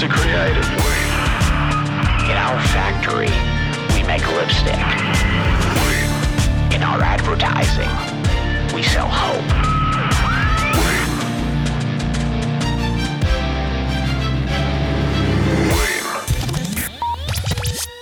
[0.00, 0.66] is to create it.
[2.30, 3.30] In our factory,
[3.94, 4.80] we make lipstick.
[6.74, 7.90] In our advertising,
[8.74, 9.44] we sell hope.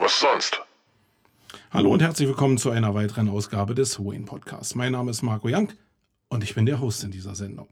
[0.01, 0.61] Was sonst?
[1.71, 4.75] Hallo und herzlich willkommen zu einer weiteren Ausgabe des Wayne Podcasts.
[4.75, 5.69] Mein Name ist Marco Young
[6.29, 7.69] und ich bin der Host in dieser Sendung.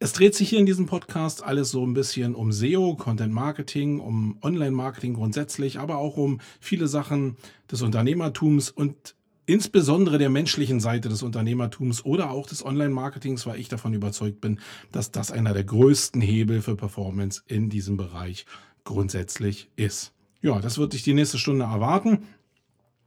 [0.00, 3.98] Es dreht sich hier in diesem Podcast alles so ein bisschen um SEO, Content Marketing,
[3.98, 7.36] um Online Marketing grundsätzlich, aber auch um viele Sachen
[7.68, 9.16] des Unternehmertums und
[9.46, 14.60] insbesondere der menschlichen Seite des Unternehmertums oder auch des Online-Marketings, weil ich davon überzeugt bin,
[14.92, 18.46] dass das einer der größten Hebel für Performance in diesem Bereich
[18.84, 20.12] grundsätzlich ist.
[20.42, 22.24] Ja, das wird dich die nächste Stunde erwarten.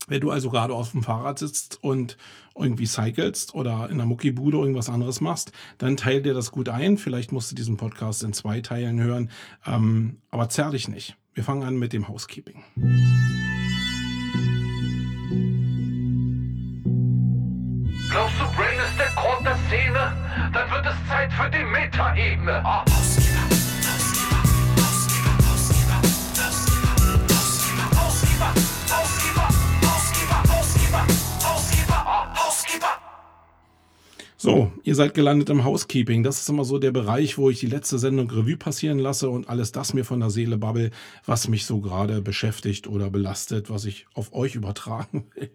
[0.08, 2.18] Wenn du also gerade auf dem Fahrrad sitzt und
[2.62, 6.98] irgendwie cyclest oder in der Muckibude irgendwas anderes machst, dann teil dir das gut ein.
[6.98, 9.30] Vielleicht musst du diesen Podcast in zwei Teilen hören,
[9.66, 11.18] ähm, aber zerr dich nicht.
[11.34, 12.64] Wir fangen an mit dem Housekeeping.
[18.10, 20.14] Glaubst du, Brain ist der Grund der Szene?
[20.54, 22.66] Dann wird es Zeit für die Metaebene.
[22.66, 22.84] Ah.
[34.42, 36.24] So, ihr seid gelandet im Housekeeping.
[36.24, 39.48] Das ist immer so der Bereich, wo ich die letzte Sendung Revue passieren lasse und
[39.48, 40.90] alles das mir von der Seele babbel,
[41.28, 45.52] was mich so gerade beschäftigt oder belastet, was ich auf euch übertragen will.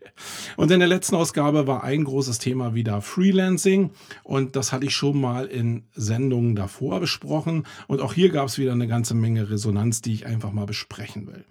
[0.57, 3.91] Und in der letzten Ausgabe war ein großes Thema wieder Freelancing
[4.23, 8.57] und das hatte ich schon mal in Sendungen davor besprochen und auch hier gab es
[8.57, 11.45] wieder eine ganze Menge Resonanz, die ich einfach mal besprechen will.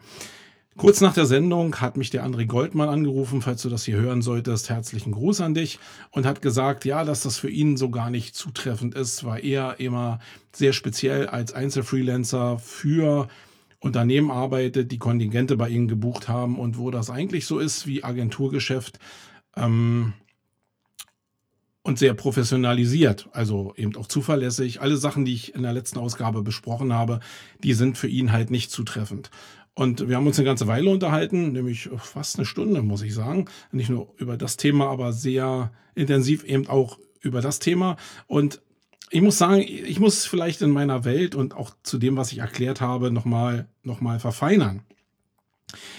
[0.78, 4.22] Kurz nach der Sendung hat mich der André Goldmann angerufen, falls du das hier hören
[4.22, 4.70] solltest.
[4.70, 5.80] Herzlichen Gruß an dich
[6.12, 9.80] und hat gesagt, ja, dass das für ihn so gar nicht zutreffend ist, weil er
[9.80, 10.20] immer
[10.52, 13.30] sehr speziell als Einzelfreelancer für
[13.80, 18.04] Unternehmen arbeitet, die Kontingente bei ihnen gebucht haben und wo das eigentlich so ist wie
[18.04, 19.00] Agenturgeschäft.
[19.56, 20.12] Ähm,
[21.84, 24.82] und sehr professionalisiert, also eben auch zuverlässig.
[24.82, 27.20] Alle Sachen, die ich in der letzten Ausgabe besprochen habe,
[27.64, 29.30] die sind für ihn halt nicht zutreffend.
[29.76, 33.46] Und wir haben uns eine ganze Weile unterhalten, nämlich fast eine Stunde, muss ich sagen.
[33.72, 37.98] Nicht nur über das Thema, aber sehr intensiv eben auch über das Thema.
[38.26, 38.62] Und
[39.12, 42.40] ich muss sagen, ich muss vielleicht in meiner Welt und auch zu dem, was ich
[42.40, 44.82] erklärt habe, nochmal noch mal verfeinern.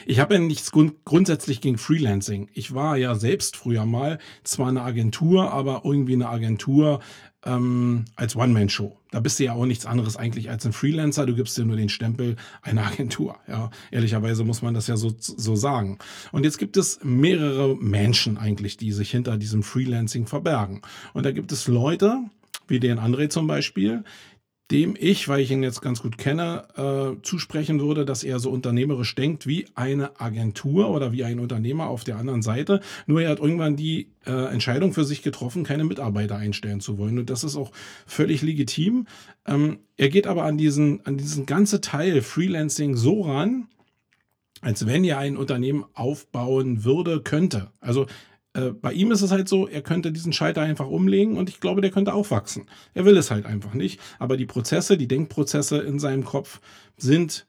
[0.06, 2.48] Ich habe ja nichts grund grundsätzlich gegen Freelancing.
[2.54, 7.00] Ich war ja selbst früher mal zwar eine Agentur, aber irgendwie eine Agentur
[7.44, 8.96] ähm, als One-Man-Show.
[9.16, 11.24] Da bist du ja auch nichts anderes eigentlich als ein Freelancer.
[11.24, 13.38] Du gibst dir nur den Stempel einer Agentur.
[13.48, 15.96] Ja, ehrlicherweise muss man das ja so, so sagen.
[16.32, 20.82] Und jetzt gibt es mehrere Menschen eigentlich, die sich hinter diesem Freelancing verbergen.
[21.14, 22.24] Und da gibt es Leute,
[22.68, 24.04] wie den André zum Beispiel,
[24.70, 28.50] dem ich, weil ich ihn jetzt ganz gut kenne, äh, zusprechen würde, dass er so
[28.50, 32.80] unternehmerisch denkt wie eine Agentur oder wie ein Unternehmer auf der anderen Seite.
[33.06, 37.18] Nur er hat irgendwann die äh, Entscheidung für sich getroffen, keine Mitarbeiter einstellen zu wollen.
[37.18, 37.70] Und das ist auch
[38.06, 39.06] völlig legitim.
[39.46, 43.68] Ähm, er geht aber an diesen, an diesen ganze Teil Freelancing so ran,
[44.62, 47.70] als wenn er ein Unternehmen aufbauen würde, könnte.
[47.78, 48.06] Also
[48.56, 51.60] äh, bei ihm ist es halt so, er könnte diesen Schalter einfach umlegen und ich
[51.60, 52.66] glaube, der könnte auch wachsen.
[52.94, 54.00] Er will es halt einfach nicht.
[54.18, 56.60] Aber die Prozesse, die Denkprozesse in seinem Kopf
[56.96, 57.46] sind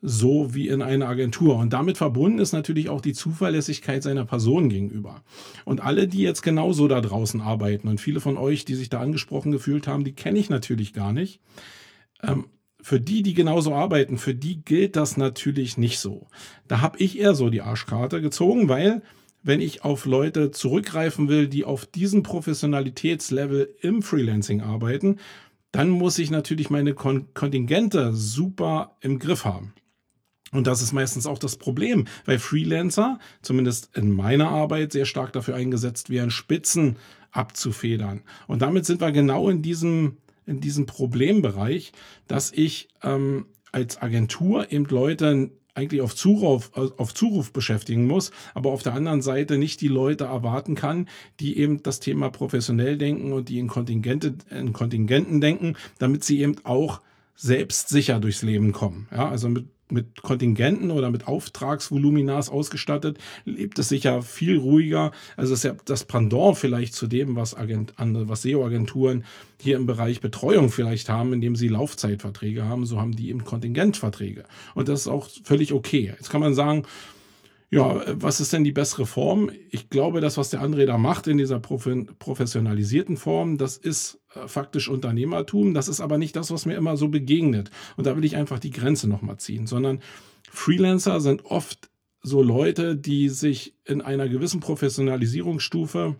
[0.00, 1.56] so wie in einer Agentur.
[1.56, 5.22] Und damit verbunden ist natürlich auch die Zuverlässigkeit seiner Person gegenüber.
[5.64, 9.00] Und alle, die jetzt genauso da draußen arbeiten und viele von euch, die sich da
[9.00, 11.40] angesprochen gefühlt haben, die kenne ich natürlich gar nicht.
[12.22, 12.46] Ähm,
[12.80, 16.28] für die, die genauso arbeiten, für die gilt das natürlich nicht so.
[16.68, 19.02] Da habe ich eher so die Arschkarte gezogen, weil
[19.46, 25.18] wenn ich auf Leute zurückgreifen will, die auf diesem Professionalitätslevel im Freelancing arbeiten,
[25.70, 29.72] dann muss ich natürlich meine Kon Kontingente super im Griff haben.
[30.50, 35.32] Und das ist meistens auch das Problem, weil Freelancer, zumindest in meiner Arbeit, sehr stark
[35.32, 36.96] dafür eingesetzt werden, Spitzen
[37.30, 38.22] abzufedern.
[38.48, 41.92] Und damit sind wir genau in diesem, in diesem Problembereich,
[42.26, 48.70] dass ich ähm, als Agentur eben Leute eigentlich auf Zuruf, auf Zuruf beschäftigen muss, aber
[48.70, 51.08] auf der anderen Seite nicht die Leute erwarten kann,
[51.38, 56.40] die eben das Thema professionell denken und die in, Kontingente, in Kontingenten denken, damit sie
[56.40, 57.02] eben auch
[57.34, 59.08] selbstsicher durchs Leben kommen.
[59.12, 65.12] Ja, also mit mit Kontingenten oder mit Auftragsvoluminas ausgestattet, lebt es sicher viel ruhiger.
[65.36, 69.24] Also ist ja das Pendant vielleicht zu dem, was, Agent, was SEO-Agenturen
[69.60, 72.86] hier im Bereich Betreuung vielleicht haben, indem sie Laufzeitverträge haben.
[72.86, 74.44] So haben die eben Kontingentverträge.
[74.74, 76.12] Und das ist auch völlig okay.
[76.16, 76.84] Jetzt kann man sagen,
[77.68, 79.50] Ja, was ist denn die bessere Form?
[79.70, 84.46] Ich glaube, das, was der André da macht in dieser professionalisierten Form, das ist äh,
[84.46, 85.74] faktisch Unternehmertum.
[85.74, 87.70] Das ist aber nicht das, was mir immer so begegnet.
[87.96, 90.00] Und da will ich einfach die Grenze nochmal ziehen, sondern
[90.48, 91.90] Freelancer sind oft
[92.22, 96.16] so Leute, die sich in einer gewissen Professionalisierungsstufe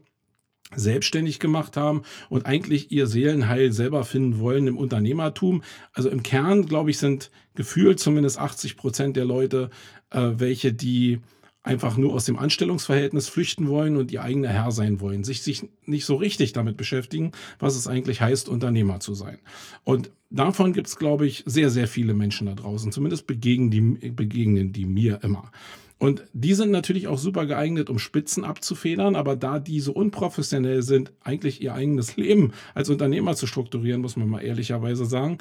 [0.75, 5.62] selbstständig gemacht haben und eigentlich ihr Seelenheil selber finden wollen im Unternehmertum.
[5.92, 9.70] Also im Kern, glaube ich, sind gefühlt zumindest 80 Prozent der Leute,
[10.10, 11.20] äh, welche die
[11.66, 15.68] einfach nur aus dem Anstellungsverhältnis flüchten wollen und ihr eigener Herr sein wollen, sich, sich
[15.84, 19.38] nicht so richtig damit beschäftigen, was es eigentlich heißt, Unternehmer zu sein.
[19.84, 22.92] Und davon gibt es, glaube ich, sehr, sehr viele Menschen da draußen.
[22.92, 25.50] Zumindest begegnen die, begegnen die mir immer.
[25.98, 30.82] Und die sind natürlich auch super geeignet, um Spitzen abzufedern, aber da die so unprofessionell
[30.82, 35.38] sind, eigentlich ihr eigenes Leben als Unternehmer zu strukturieren, muss man mal ehrlicherweise sagen,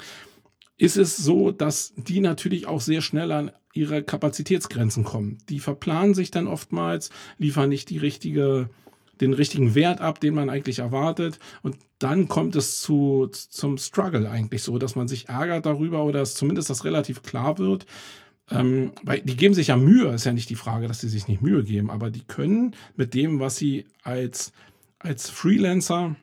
[0.78, 5.38] ist es so, dass die natürlich auch sehr schnell an ihre Kapazitätsgrenzen kommen.
[5.48, 8.70] Die verplanen sich dann oftmals, liefern nicht die richtige,
[9.20, 11.38] den richtigen Wert ab, den man eigentlich erwartet.
[11.62, 16.20] Und dann kommt es zu, zum Struggle eigentlich so, dass man sich ärgert darüber oder
[16.20, 17.86] dass zumindest das relativ klar wird,
[18.50, 21.26] ähm, weil die geben sich ja Mühe, ist ja nicht die Frage, dass sie sich
[21.26, 24.52] nicht Mühe geben, aber die können mit dem, was sie als,
[24.98, 26.16] als Freelancer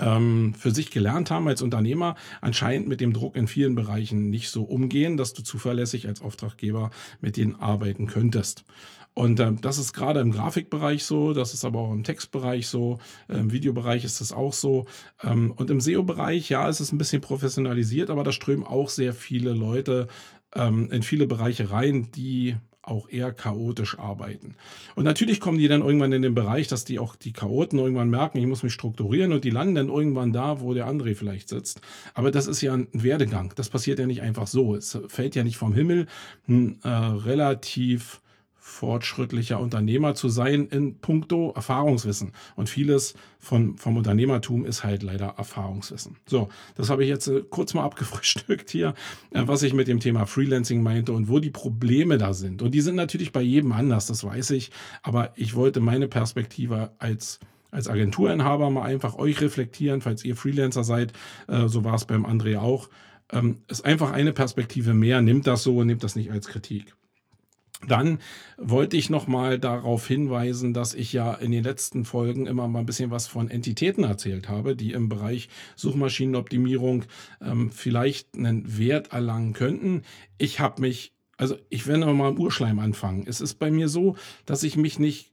[0.00, 4.50] ähm, für sich gelernt haben als Unternehmer, anscheinend mit dem Druck in vielen Bereichen nicht
[4.50, 8.64] so umgehen, dass du zuverlässig als Auftraggeber mit denen arbeiten könntest.
[9.14, 12.98] Und äh, das ist gerade im Grafikbereich so, das ist aber auch im Textbereich so,
[13.28, 14.86] im Videobereich ist es auch so.
[15.22, 19.12] Ähm, und im SEO-Bereich, ja, ist es ein bisschen professionalisiert, aber da strömen auch sehr
[19.12, 20.06] viele Leute
[20.54, 24.54] ähm, in viele Bereiche rein, die auch eher chaotisch arbeiten.
[24.94, 28.08] Und natürlich kommen die dann irgendwann in den Bereich, dass die auch die Chaoten irgendwann
[28.08, 31.48] merken, ich muss mich strukturieren und die landen dann irgendwann da, wo der André vielleicht
[31.48, 31.80] sitzt.
[32.14, 33.52] Aber das ist ja ein Werdegang.
[33.56, 34.74] Das passiert ja nicht einfach so.
[34.74, 36.06] Es fällt ja nicht vom Himmel.
[36.48, 38.20] Ein äh, relativ
[38.70, 42.32] fortschrittlicher Unternehmer zu sein in puncto Erfahrungswissen.
[42.56, 46.16] Und vieles von, vom Unternehmertum ist halt leider Erfahrungswissen.
[46.26, 48.94] So, das habe ich jetzt äh, kurz mal abgefrühstückt hier,
[49.32, 52.62] äh, was ich mit dem Thema Freelancing meinte und wo die Probleme da sind.
[52.62, 54.70] Und die sind natürlich bei jedem anders, das weiß ich.
[55.02, 57.40] Aber ich wollte meine Perspektive als
[57.72, 61.12] als Agenturinhaber mal einfach euch reflektieren, falls ihr Freelancer seid,
[61.46, 62.88] äh, so war es beim André auch.
[63.32, 66.96] Ähm, ist einfach eine Perspektive mehr, nimmt das so und nimmt das nicht als Kritik.
[67.86, 68.18] Dann
[68.58, 72.80] wollte ich noch mal darauf hinweisen, dass ich ja in den letzten Folgen immer mal
[72.80, 77.04] ein bisschen was von Entitäten erzählt habe, die im Bereich Suchmaschinenoptimierung
[77.40, 80.02] ähm, vielleicht einen Wert erlangen könnten.
[80.36, 83.24] Ich habe mich, also ich werde noch mal im Urschleim anfangen.
[83.26, 85.29] Es ist bei mir so, dass ich mich nicht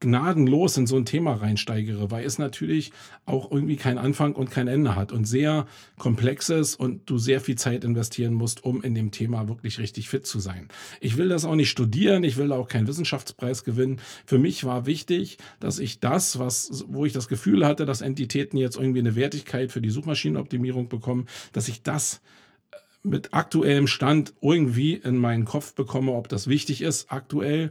[0.00, 2.92] gnadenlos in so ein Thema reinsteigere, weil es natürlich
[3.24, 5.66] auch irgendwie keinen Anfang und kein Ende hat und sehr
[5.98, 10.10] komplex ist und du sehr viel Zeit investieren musst, um in dem Thema wirklich richtig
[10.10, 10.68] fit zu sein.
[11.00, 14.00] Ich will das auch nicht studieren, ich will auch keinen Wissenschaftspreis gewinnen.
[14.26, 18.58] Für mich war wichtig, dass ich das, was, wo ich das Gefühl hatte, dass Entitäten
[18.58, 22.20] jetzt irgendwie eine Wertigkeit für die Suchmaschinenoptimierung bekommen, dass ich das
[22.70, 27.70] äh, mit aktuellem Stand irgendwie in meinen Kopf bekomme, ob das wichtig ist aktuell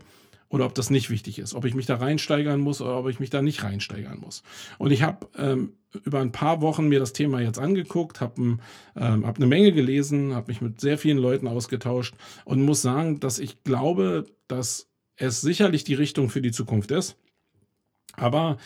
[0.49, 3.19] oder ob das nicht wichtig ist, ob ich mich da reinsteigern muss oder ob ich
[3.19, 4.43] mich da nicht reinsteigern muss.
[4.77, 8.57] Und ich habe ähm, über ein paar Wochen mir das Thema jetzt angeguckt, habe
[8.95, 13.19] ähm, hab eine Menge gelesen, habe mich mit sehr vielen Leuten ausgetauscht und muss sagen,
[13.19, 17.17] dass ich glaube, dass es sicherlich die Richtung für die Zukunft ist.
[18.13, 18.57] Aber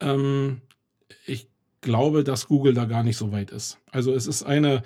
[0.00, 0.62] ähm,
[1.26, 1.48] ich
[1.80, 3.78] glaube, dass Google da gar nicht so weit ist.
[3.90, 4.82] Also es ist eine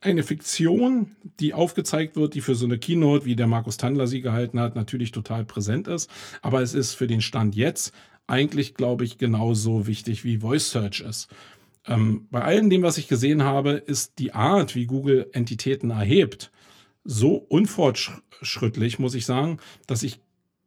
[0.00, 4.22] eine Fiktion, die aufgezeigt wird, die für so eine Keynote, wie der Markus Tandler sie
[4.22, 6.10] gehalten hat, natürlich total präsent ist.
[6.42, 7.92] Aber es ist für den Stand jetzt
[8.26, 11.28] eigentlich, glaube ich, genauso wichtig wie Voice Search ist.
[11.86, 16.50] Ähm, bei allem dem, was ich gesehen habe, ist die Art, wie Google Entitäten erhebt,
[17.04, 20.20] so unfortschrittlich, muss ich sagen, dass ich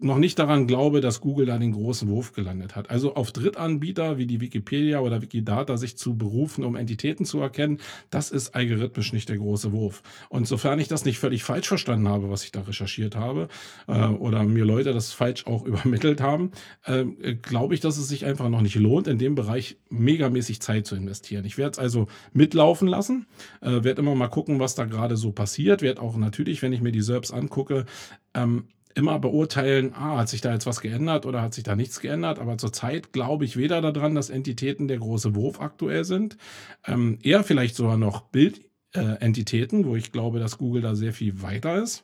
[0.03, 2.89] noch nicht daran glaube, dass Google da den großen Wurf gelandet hat.
[2.89, 7.79] Also auf Drittanbieter wie die Wikipedia oder Wikidata sich zu berufen, um Entitäten zu erkennen,
[8.09, 10.03] das ist algorithmisch nicht der große Wurf.
[10.29, 13.47] Und sofern ich das nicht völlig falsch verstanden habe, was ich da recherchiert habe,
[13.87, 16.51] äh, oder mir Leute das falsch auch übermittelt haben,
[16.83, 17.05] äh,
[17.35, 20.95] glaube ich, dass es sich einfach noch nicht lohnt, in dem Bereich megamäßig Zeit zu
[20.95, 21.45] investieren.
[21.45, 23.25] Ich werde es also mitlaufen lassen,
[23.61, 26.81] äh, werde immer mal gucken, was da gerade so passiert, werde auch natürlich, wenn ich
[26.81, 27.85] mir die SERPs angucke,
[28.33, 31.99] ähm, immer beurteilen, ah, hat sich da jetzt was geändert oder hat sich da nichts
[31.99, 32.39] geändert.
[32.39, 36.37] Aber zurzeit glaube ich weder daran, dass Entitäten der große Wurf aktuell sind.
[36.85, 41.41] Ähm, eher vielleicht sogar noch Bildentitäten, äh, wo ich glaube, dass Google da sehr viel
[41.41, 42.03] weiter ist.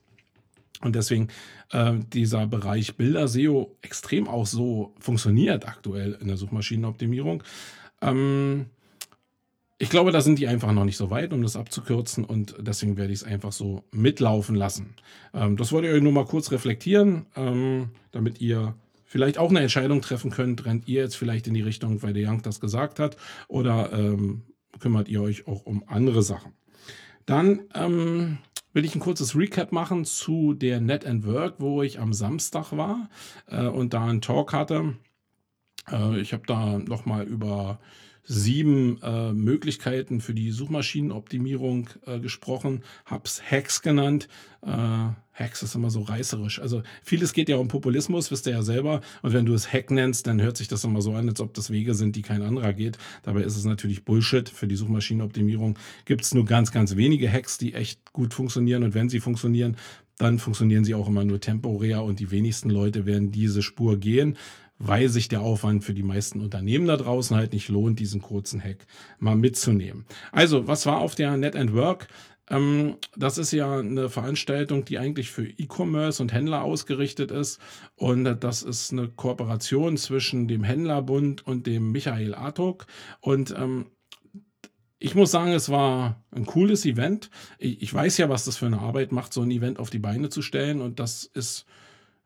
[0.81, 1.27] Und deswegen
[1.72, 7.43] äh, dieser Bereich Bilder-SEO extrem auch so funktioniert aktuell in der Suchmaschinenoptimierung.
[8.01, 8.67] Ähm,
[9.81, 12.98] ich glaube, da sind die einfach noch nicht so weit, um das abzukürzen und deswegen
[12.98, 14.93] werde ich es einfach so mitlaufen lassen.
[15.33, 19.62] Ähm, das wollte ich euch nur mal kurz reflektieren, ähm, damit ihr vielleicht auch eine
[19.62, 20.65] Entscheidung treffen könnt.
[20.65, 23.15] Rennt ihr jetzt vielleicht in die Richtung, weil der Young das gesagt hat
[23.48, 24.41] oder ähm,
[24.81, 26.51] kümmert ihr euch auch um andere Sachen?
[27.25, 28.39] Dann ähm,
[28.74, 32.74] will ich ein kurzes Recap machen zu der Net and Work, wo ich am Samstag
[32.74, 33.09] war
[33.48, 34.98] äh, und da einen Talk hatte.
[35.89, 37.79] Äh, ich habe da nochmal über
[38.29, 44.29] sieben äh, Möglichkeiten für die Suchmaschinenoptimierung äh, gesprochen, hab's Hacks genannt.
[44.62, 44.69] Äh,
[45.33, 46.62] Hacks ist immer so reißerisch.
[46.62, 49.01] Also vieles geht ja um Populismus, wisst ihr ja selber.
[49.24, 51.55] Und wenn du es Hack nennst, dann hört sich das immer so an, als ob
[51.55, 53.00] das Wege sind, die kein anderer geht.
[53.24, 54.48] Dabei ist es natürlich Bullshit.
[54.48, 58.83] Für die Suchmaschinenoptimierung gibt es nur ganz, ganz wenige Hacks, die echt gut funktionieren.
[58.83, 59.75] Und wenn sie funktionieren,
[60.19, 64.38] dann funktionieren sie auch immer nur temporär und die wenigsten Leute werden diese Spur gehen
[64.79, 68.63] weil sich der Aufwand für die meisten Unternehmen da draußen halt nicht lohnt, diesen kurzen
[68.63, 68.88] Hack
[69.19, 70.05] mal mitzunehmen.
[70.31, 72.07] Also, was war auf der Net and Work?
[72.50, 77.59] Ähm, das ist ja eine Veranstaltung, die eigentlich für E-Commerce und Händler ausgerichtet ist.
[77.95, 82.88] Und das ist eine Kooperation zwischen dem Händlerbund und dem Michael Artuk.
[83.19, 83.88] Und ähm,
[84.98, 87.29] ich muss sagen, es war ein cooles Event.
[87.57, 90.00] Ich, ich, weiß ja, was das für eine Arbeit macht, so ein Event auf die
[90.00, 90.81] Beine zu stellen.
[90.81, 91.65] Und das ist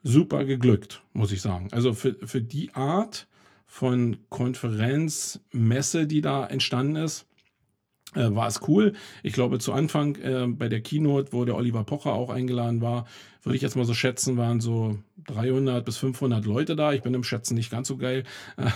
[0.03, 1.69] super geglückt, muss ich sagen.
[1.71, 3.27] Also für, für die Art
[3.65, 7.25] von Konferenz, Messe, die da entstanden ist,
[8.15, 8.93] äh, war es cool.
[9.23, 13.05] Ich glaube, zu Anfang äh, bei der Keynote, wo der Oliver Pocher auch eingeladen war,
[13.43, 16.93] würde ich jetzt mal so schätzen, waren so 300 bis 500 Leute da.
[16.93, 18.23] Ich bin im Schätzen nicht ganz so geil.
[18.57, 18.69] Äh,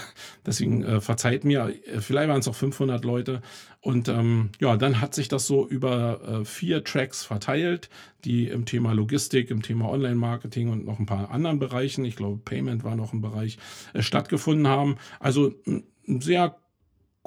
[0.46, 1.74] deswegen äh, verzeiht mir.
[1.86, 3.42] Äh, vielleicht waren es auch 500 Leute.
[3.82, 7.90] Und ähm, ja, dann hat sich das so über äh, vier Tracks verteilt,
[8.26, 12.42] die im Thema Logistik, im Thema Online-Marketing und noch ein paar anderen Bereichen, ich glaube,
[12.44, 13.58] Payment war noch ein Bereich,
[13.98, 14.98] stattgefunden haben.
[15.20, 16.58] Also ein sehr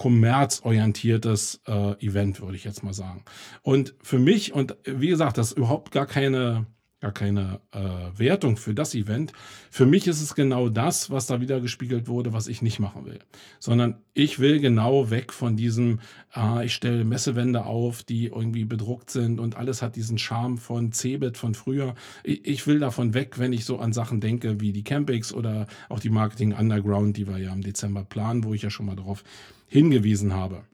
[0.00, 3.22] kommerzorientiertes äh, Event, würde ich jetzt mal sagen.
[3.60, 6.64] Und für mich, und wie gesagt, das ist überhaupt gar keine,
[7.00, 9.32] gar keine äh, Wertung für das Event.
[9.70, 13.06] Für mich ist es genau das, was da wieder gespiegelt wurde, was ich nicht machen
[13.06, 13.18] will.
[13.58, 16.00] Sondern ich will genau weg von diesem,
[16.36, 20.92] äh, ich stelle Messewände auf, die irgendwie bedruckt sind und alles hat diesen Charme von
[20.92, 21.94] Cebit von früher.
[22.22, 25.66] Ich, ich will davon weg, wenn ich so an Sachen denke wie die Campix oder
[25.88, 28.96] auch die Marketing Underground, die wir ja im Dezember planen, wo ich ja schon mal
[28.96, 29.24] drauf
[29.68, 30.64] hingewiesen habe.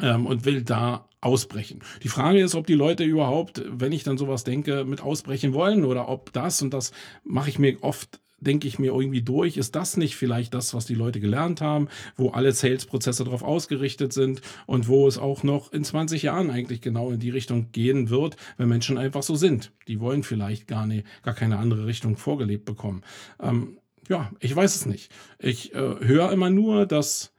[0.00, 1.80] Ähm, und will da ausbrechen.
[2.04, 5.84] Die Frage ist, ob die Leute überhaupt, wenn ich dann sowas denke, mit ausbrechen wollen
[5.84, 6.92] oder ob das und das
[7.24, 10.84] mache ich mir oft denke ich mir irgendwie durch, ist das nicht vielleicht das, was
[10.84, 15.72] die Leute gelernt haben, wo alle Sales-Prozesse darauf ausgerichtet sind und wo es auch noch
[15.72, 19.72] in 20 Jahren eigentlich genau in die Richtung gehen wird, wenn Menschen einfach so sind.
[19.88, 23.02] Die wollen vielleicht gar, nicht, gar keine andere Richtung vorgelebt bekommen.
[23.40, 23.78] Ähm,
[24.08, 25.10] ja, ich weiß es nicht.
[25.38, 27.32] Ich äh, höre immer nur, dass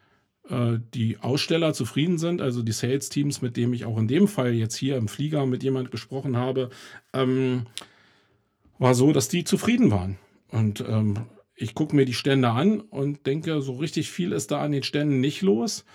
[0.94, 4.76] die Aussteller zufrieden sind, also die Sales-Teams, mit denen ich auch in dem Fall jetzt
[4.76, 6.70] hier im Flieger mit jemand gesprochen habe,
[7.14, 7.66] ähm,
[8.80, 10.18] war so, dass die zufrieden waren.
[10.50, 11.26] Und ähm,
[11.56, 14.84] ich gucke mir die Stände an und denke, so richtig viel ist da an den
[14.84, 15.86] Ständen nicht los.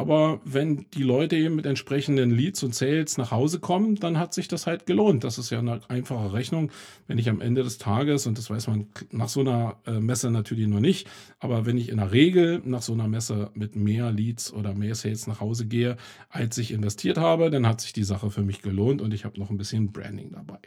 [0.00, 4.32] Aber wenn die Leute eben mit entsprechenden Leads und Sales nach Hause kommen, dann hat
[4.32, 5.24] sich das halt gelohnt.
[5.24, 6.70] Das ist ja eine einfache Rechnung.
[7.08, 10.30] Wenn ich am Ende des Tages, und das weiß man nach so einer äh, Messe
[10.30, 11.08] natürlich noch nicht,
[11.40, 14.94] aber wenn ich in der Regel nach so einer Messe mit mehr Leads oder mehr
[14.94, 15.96] Sales nach Hause gehe,
[16.30, 19.40] als ich investiert habe, dann hat sich die Sache für mich gelohnt und ich habe
[19.40, 20.60] noch ein bisschen Branding dabei.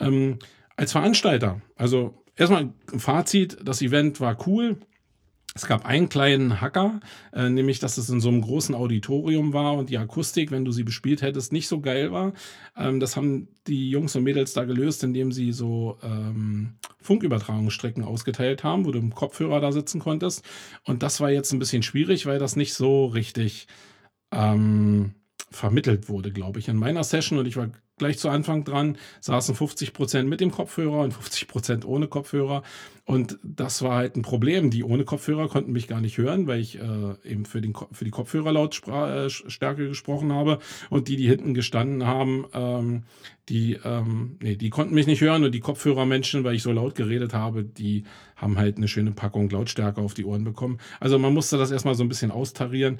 [0.00, 0.38] Ähm,
[0.76, 4.78] als Veranstalter, also erstmal ein Fazit, das Event war cool.
[5.54, 7.00] Es gab einen kleinen Hacker,
[7.34, 10.72] äh, nämlich dass es in so einem großen Auditorium war und die Akustik, wenn du
[10.72, 12.32] sie bespielt hättest, nicht so geil war.
[12.74, 18.64] Ähm, das haben die Jungs und Mädels da gelöst, indem sie so ähm, Funkübertragungsstrecken ausgeteilt
[18.64, 20.42] haben, wo du im Kopfhörer da sitzen konntest.
[20.84, 23.66] Und das war jetzt ein bisschen schwierig, weil das nicht so richtig
[24.32, 25.14] ähm,
[25.50, 26.68] vermittelt wurde, glaube ich.
[26.68, 27.68] In meiner Session, und ich war
[28.02, 32.64] gleich zu Anfang dran, saßen 50 Prozent mit dem Kopfhörer und 50 Prozent ohne Kopfhörer.
[33.04, 34.70] Und das war halt ein Problem.
[34.70, 38.04] Die ohne Kopfhörer konnten mich gar nicht hören, weil ich äh, eben für, den, für
[38.04, 40.58] die Kopfhörerlautstärke äh, gesprochen habe.
[40.90, 43.04] Und die, die hinten gestanden haben, ähm,
[43.48, 45.44] die, ähm, nee, die konnten mich nicht hören.
[45.44, 48.04] Und die Kopfhörermenschen, weil ich so laut geredet habe, die
[48.34, 50.78] haben halt eine schöne Packung Lautstärke auf die Ohren bekommen.
[50.98, 52.98] Also man musste das erstmal so ein bisschen austarieren.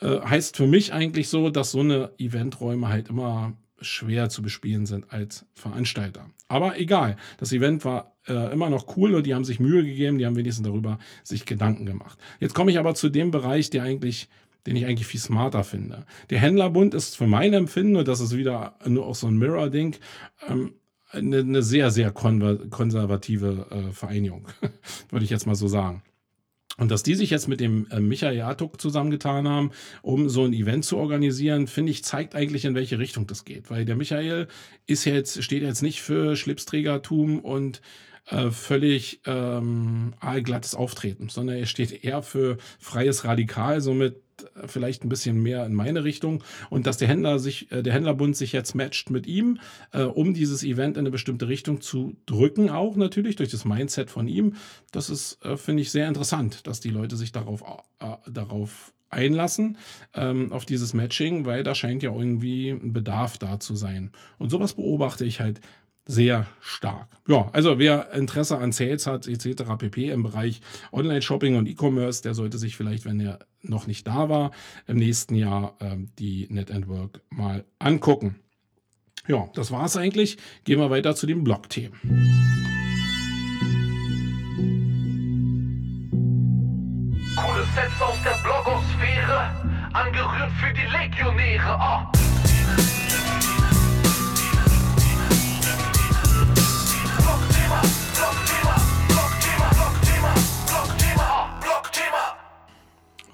[0.00, 4.86] Äh, heißt für mich eigentlich so, dass so eine Eventräume halt immer schwer zu bespielen
[4.86, 6.30] sind als Veranstalter.
[6.48, 10.18] Aber egal, das Event war äh, immer noch cool und die haben sich Mühe gegeben,
[10.18, 12.18] die haben wenigstens darüber sich Gedanken gemacht.
[12.40, 14.28] Jetzt komme ich aber zu dem Bereich, der eigentlich
[14.66, 16.04] den ich eigentlich viel smarter finde.
[16.28, 19.96] Der Händlerbund ist für mein Empfinden, und das ist wieder nur auch so ein Mirror-Ding,
[20.46, 20.74] ähm,
[21.10, 24.46] eine, eine, sehr, sehr konservative äh, Vereinigung,
[25.10, 26.02] würde ich jetzt mal so sagen.
[26.78, 30.52] Und dass die sich jetzt mit dem äh, Michael Artuk zusammengetan haben, um so ein
[30.52, 33.68] Event zu organisieren, finde ich, zeigt eigentlich, in welche Richtung das geht.
[33.68, 34.46] Weil der Michael
[34.86, 37.82] ist jetzt, steht jetzt nicht für Schlipsträgertum und
[38.26, 44.22] äh, völlig ähm, aalglattes Auftreten, sondern er steht eher für freies Radikal, somit
[44.66, 48.36] vielleicht ein bisschen mehr in meine Richtung und dass der Händler sich, äh, der Händlerbund
[48.36, 49.58] sich jetzt matcht mit ihm,
[49.92, 54.10] äh, um dieses Event in eine bestimmte Richtung zu drücken, auch natürlich durch das Mindset
[54.10, 54.54] von ihm.
[54.92, 57.62] Das ist, äh, finde ich, sehr interessant, dass die Leute sich darauf,
[58.00, 59.78] äh, darauf einlassen,
[60.14, 64.12] ähm, auf dieses Matching, weil da scheint ja irgendwie ein Bedarf da zu sein.
[64.38, 65.60] Und sowas beobachte ich halt
[66.08, 67.06] sehr stark.
[67.28, 69.62] Ja, also wer Interesse an Sales hat, etc.
[69.78, 70.10] pp.
[70.10, 74.50] im Bereich Online-Shopping und E-Commerce, der sollte sich vielleicht, wenn er noch nicht da war,
[74.86, 76.72] im nächsten Jahr ähm, die Net
[77.30, 78.36] mal angucken.
[79.26, 80.38] Ja, das war's eigentlich.
[80.64, 81.92] Gehen wir weiter zu den Blog-Themen.
[87.36, 89.50] Coole Sets aus der Blogosphäre,
[89.92, 91.78] angerührt für die Legionäre.
[91.78, 93.07] Oh.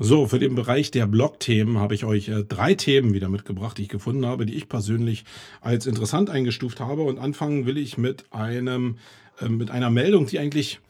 [0.01, 3.83] So, für den Bereich der Blog-Themen habe ich euch äh, drei Themen wieder mitgebracht, die
[3.83, 5.25] ich gefunden habe, die ich persönlich
[5.61, 7.03] als interessant eingestuft habe.
[7.03, 8.99] Und anfangen will ich mit einem,
[9.41, 10.81] äh, mit einer Meldung, die eigentlich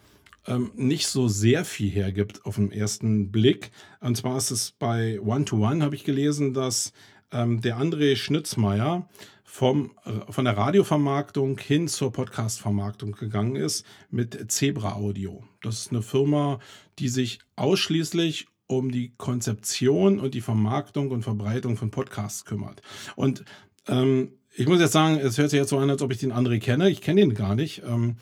[0.47, 3.73] ähm, nicht so sehr viel hergibt auf den ersten Blick.
[4.01, 6.95] Und zwar ist es bei One-to-One, habe ich gelesen, dass
[7.31, 9.07] ähm, der André Schnitzmeier
[9.45, 15.45] vom, äh, von der Radiovermarktung hin zur Podcast-Vermarktung gegangen ist mit Zebra Audio.
[15.63, 16.59] Das ist eine Firma,
[16.99, 22.83] die sich ausschließlich um die Konzeption und die Vermarktung und Verbreitung von Podcasts kümmert.
[23.17, 23.45] Und
[23.89, 26.33] ähm, ich muss jetzt sagen, es hört sich jetzt so an, als ob ich den
[26.33, 26.89] André kenne.
[26.89, 27.83] Ich kenne ihn gar nicht.
[27.87, 28.17] Ähm,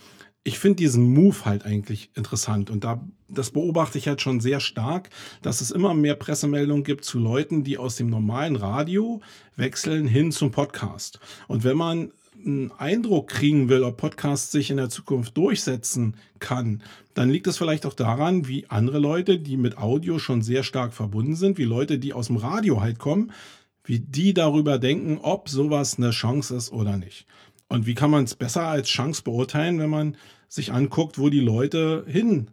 [0.44, 4.60] ich finde diesen Move halt eigentlich interessant und da das beobachte ich halt schon sehr
[4.60, 5.08] stark,
[5.40, 9.22] dass es immer mehr Pressemeldungen gibt zu Leuten, die aus dem normalen Radio
[9.56, 11.18] wechseln hin zum Podcast.
[11.48, 12.12] Und wenn man
[12.44, 16.82] einen Eindruck kriegen will, ob Podcast sich in der Zukunft durchsetzen kann,
[17.14, 20.92] dann liegt es vielleicht auch daran, wie andere Leute, die mit Audio schon sehr stark
[20.92, 23.32] verbunden sind, wie Leute, die aus dem Radio halt kommen,
[23.84, 27.26] wie die darüber denken, ob sowas eine Chance ist oder nicht.
[27.68, 30.16] Und wie kann man es besser als Chance beurteilen, wenn man
[30.48, 32.50] sich anguckt, wo die Leute hin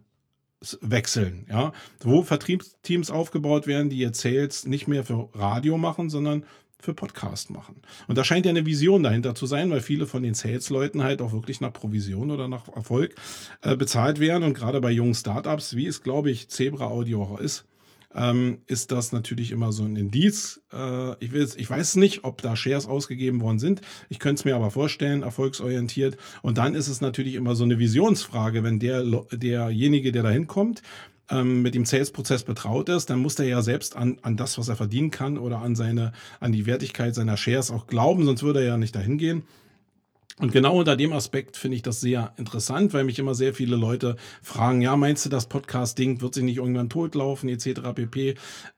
[0.80, 6.44] wechseln, ja, wo Vertriebsteams aufgebaut werden, die jetzt Sales nicht mehr für Radio machen, sondern
[6.82, 7.76] für Podcast machen.
[8.08, 11.22] Und da scheint ja eine Vision dahinter zu sein, weil viele von den Sales-Leuten halt
[11.22, 13.14] auch wirklich nach Provision oder nach Erfolg
[13.62, 14.44] äh, bezahlt werden.
[14.44, 17.64] Und gerade bei jungen Startups, wie es, glaube ich, Zebra Audio auch ist,
[18.14, 20.60] ähm, ist das natürlich immer so ein Indiz.
[20.72, 23.82] Äh, ich, ich weiß nicht, ob da Shares ausgegeben worden sind.
[24.08, 26.16] Ich könnte es mir aber vorstellen, erfolgsorientiert.
[26.42, 30.82] Und dann ist es natürlich immer so eine Visionsfrage, wenn der, derjenige, der da hinkommt,
[31.30, 34.68] ähm, mit dem Sales-Prozess betraut ist, dann muss der ja selbst an, an das, was
[34.68, 38.60] er verdienen kann oder an seine, an die Wertigkeit seiner Shares auch glauben, sonst würde
[38.60, 39.44] er ja nicht dahin gehen.
[40.40, 43.76] Und genau unter dem Aspekt finde ich das sehr interessant, weil mich immer sehr viele
[43.76, 47.80] Leute fragen, ja, meinst du, das Podcast-Ding wird sich nicht irgendwann totlaufen, etc.
[47.94, 48.36] pp.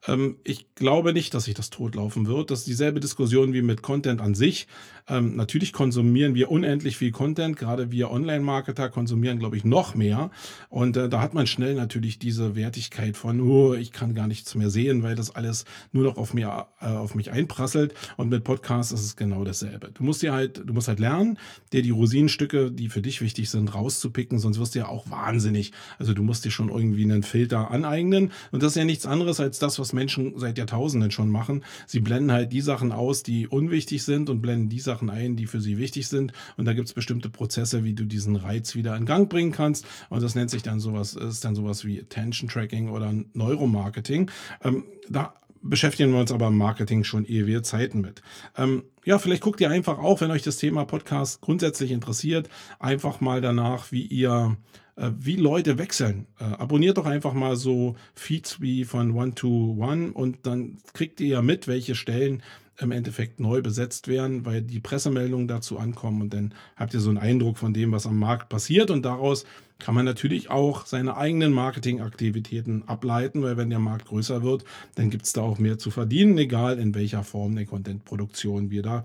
[0.08, 2.50] Ähm, ich glaube nicht, dass sich das totlaufen wird.
[2.50, 4.66] Das ist dieselbe Diskussion wie mit Content an sich.
[5.08, 10.30] Ähm, natürlich konsumieren wir unendlich viel Content, gerade wir Online-Marketer konsumieren, glaube ich, noch mehr.
[10.68, 14.54] Und äh, da hat man schnell natürlich diese Wertigkeit von, oh, ich kann gar nichts
[14.54, 17.94] mehr sehen, weil das alles nur noch auf mir, äh, auf mich einprasselt.
[18.16, 19.90] Und mit Podcasts ist es genau dasselbe.
[19.92, 21.38] Du musst dir halt, du musst halt lernen,
[21.72, 25.72] dir die Rosinenstücke, die für dich wichtig sind, rauszupicken, sonst wirst du ja auch wahnsinnig.
[25.98, 28.30] Also du musst dir schon irgendwie einen Filter aneignen.
[28.52, 31.64] Und das ist ja nichts anderes als das, was Menschen seit Jahrtausenden schon machen.
[31.86, 35.46] Sie blenden halt die Sachen aus, die unwichtig sind und blenden die Sachen ein, die
[35.46, 36.32] für sie wichtig sind.
[36.56, 39.86] Und da gibt es bestimmte Prozesse, wie du diesen Reiz wieder in Gang bringen kannst.
[40.10, 44.30] Und das nennt sich dann sowas, ist dann sowas wie Attention Tracking oder Neuromarketing.
[44.62, 48.20] Ähm, da beschäftigen wir uns aber im Marketing schon ewige Zeiten mit.
[48.56, 53.20] Ähm, ja, vielleicht guckt ihr einfach auch, wenn euch das Thema Podcast grundsätzlich interessiert, einfach
[53.20, 54.56] mal danach, wie ihr,
[54.96, 56.26] äh, wie Leute wechseln.
[56.38, 61.20] Äh, abonniert doch einfach mal so Feeds wie von One to One und dann kriegt
[61.20, 62.42] ihr ja mit, welche Stellen
[62.78, 67.10] im Endeffekt neu besetzt werden, weil die Pressemeldungen dazu ankommen und dann habt ihr so
[67.10, 69.44] einen Eindruck von dem, was am Markt passiert und daraus
[69.78, 75.10] kann man natürlich auch seine eigenen Marketingaktivitäten ableiten, weil wenn der Markt größer wird, dann
[75.10, 79.04] gibt es da auch mehr zu verdienen, egal in welcher Form der Contentproduktion wir da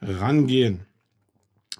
[0.00, 0.80] rangehen.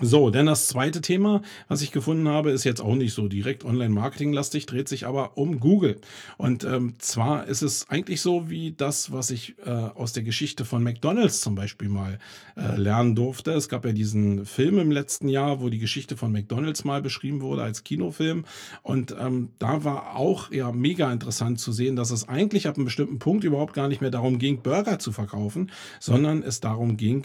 [0.00, 3.64] So, denn das zweite Thema, was ich gefunden habe, ist jetzt auch nicht so direkt
[3.64, 6.00] Online-Marketing-lastig, dreht sich aber um Google.
[6.37, 10.64] Und ähm, zwar ist es eigentlich so wie das, was ich äh, aus der Geschichte
[10.64, 12.20] von McDonald's zum Beispiel mal
[12.56, 13.50] äh, lernen durfte.
[13.50, 17.40] Es gab ja diesen Film im letzten Jahr, wo die Geschichte von McDonald's mal beschrieben
[17.40, 18.44] wurde als Kinofilm.
[18.82, 22.84] Und ähm, da war auch ja mega interessant zu sehen, dass es eigentlich ab einem
[22.84, 27.24] bestimmten Punkt überhaupt gar nicht mehr darum ging, Burger zu verkaufen, sondern es darum ging,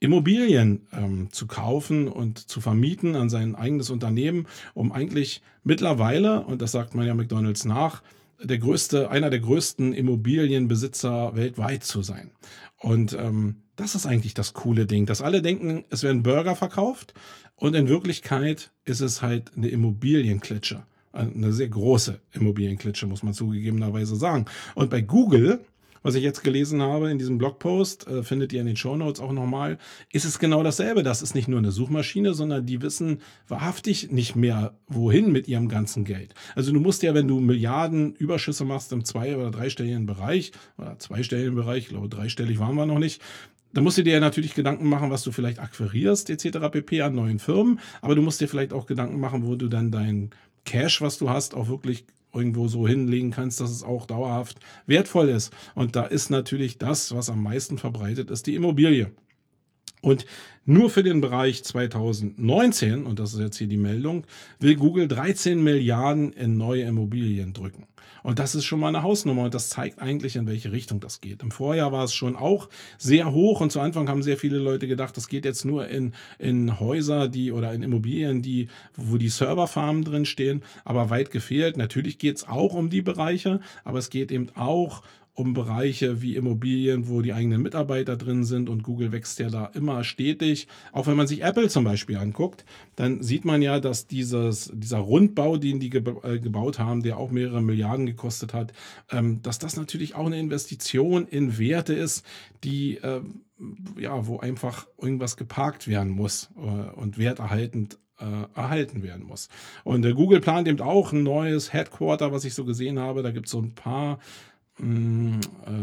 [0.00, 6.62] Immobilien ähm, zu kaufen und zu vermieten an sein eigenes Unternehmen, um eigentlich mittlerweile, und
[6.62, 8.02] das sagt man ja McDonald's nach,
[8.42, 12.30] der größte, einer der größten Immobilienbesitzer weltweit zu sein.
[12.78, 17.12] Und ähm, das ist eigentlich das coole Ding, dass alle denken, es werden Burger verkauft
[17.54, 20.82] und in Wirklichkeit ist es halt eine Immobilienklitsche.
[21.12, 24.46] Eine sehr große Immobilienklitsche, muss man zugegebenerweise sagen.
[24.74, 25.60] Und bei Google
[26.02, 29.20] was ich jetzt gelesen habe in diesem Blogpost, äh, findet ihr in den Show Notes
[29.20, 29.78] auch nochmal,
[30.12, 31.02] ist es genau dasselbe.
[31.02, 35.68] Das ist nicht nur eine Suchmaschine, sondern die wissen wahrhaftig nicht mehr, wohin mit ihrem
[35.68, 36.34] ganzen Geld.
[36.54, 40.98] Also du musst ja, wenn du Milliarden Überschüsse machst im zwei- oder dreistelligen Bereich, oder
[40.98, 43.20] zweistelligen Bereich, ich glaube dreistellig waren wir noch nicht,
[43.72, 46.58] da musst du dir ja natürlich Gedanken machen, was du vielleicht akquirierst etc.
[46.72, 47.02] pp.
[47.02, 50.30] an neuen Firmen, aber du musst dir vielleicht auch Gedanken machen, wo du dann dein
[50.64, 55.28] Cash, was du hast, auch wirklich irgendwo so hinlegen kannst, dass es auch dauerhaft wertvoll
[55.28, 55.52] ist.
[55.74, 59.10] Und da ist natürlich das, was am meisten verbreitet ist, die Immobilie.
[60.02, 60.24] Und
[60.64, 64.24] nur für den Bereich 2019, und das ist jetzt hier die Meldung,
[64.58, 67.86] will Google 13 Milliarden in neue Immobilien drücken.
[68.22, 71.20] Und das ist schon mal eine Hausnummer und das zeigt eigentlich, in welche Richtung das
[71.20, 71.42] geht.
[71.42, 74.86] Im Vorjahr war es schon auch sehr hoch und zu Anfang haben sehr viele Leute
[74.86, 79.28] gedacht, das geht jetzt nur in, in Häuser, die oder in Immobilien, die, wo die
[79.28, 81.76] Serverfarmen drin stehen, aber weit gefehlt.
[81.76, 85.02] Natürlich geht es auch um die Bereiche, aber es geht eben auch
[85.34, 89.66] um Bereiche wie Immobilien, wo die eigenen Mitarbeiter drin sind und Google wächst ja da
[89.66, 90.66] immer stetig.
[90.92, 92.64] Auch wenn man sich Apple zum Beispiel anguckt,
[92.96, 97.30] dann sieht man ja, dass dieses, dieser Rundbau, den die äh, gebaut haben, der auch
[97.30, 98.72] mehrere Milliarden gekostet hat,
[99.10, 102.24] ähm, dass das natürlich auch eine Investition in Werte ist,
[102.64, 103.20] die äh,
[103.98, 107.98] ja, wo einfach irgendwas geparkt werden muss äh, und werterhaltend
[108.54, 109.48] erhalten werden muss.
[109.82, 113.22] Und Google plant eben auch ein neues Headquarter, was ich so gesehen habe.
[113.22, 114.49] Da gibt es so ein paar äh,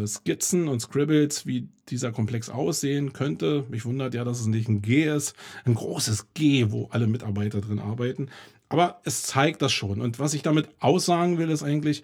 [0.05, 3.65] Skizzen und Scribbles, wie dieser Komplex aussehen könnte.
[3.69, 7.61] Mich wundert ja, dass es nicht ein G ist, ein großes G, wo alle Mitarbeiter
[7.61, 8.29] drin arbeiten.
[8.69, 10.01] Aber es zeigt das schon.
[10.01, 12.03] Und was ich damit aussagen will, ist eigentlich,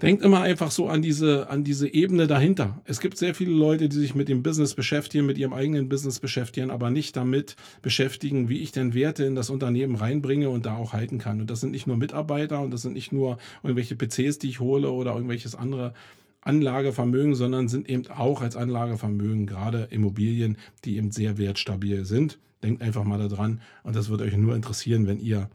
[0.00, 2.80] Denkt immer einfach so an diese, an diese Ebene dahinter.
[2.84, 6.20] Es gibt sehr viele Leute, die sich mit dem Business beschäftigen, mit ihrem eigenen Business
[6.20, 10.76] beschäftigen, aber nicht damit beschäftigen, wie ich denn Werte in das Unternehmen reinbringe und da
[10.76, 11.40] auch halten kann.
[11.40, 14.60] Und das sind nicht nur Mitarbeiter und das sind nicht nur irgendwelche PCs, die ich
[14.60, 15.94] hole oder irgendwelches andere
[16.42, 22.38] Anlagevermögen, sondern sind eben auch als Anlagevermögen gerade Immobilien, die eben sehr wertstabil sind.
[22.62, 25.50] Denkt einfach mal daran und das wird euch nur interessieren, wenn ihr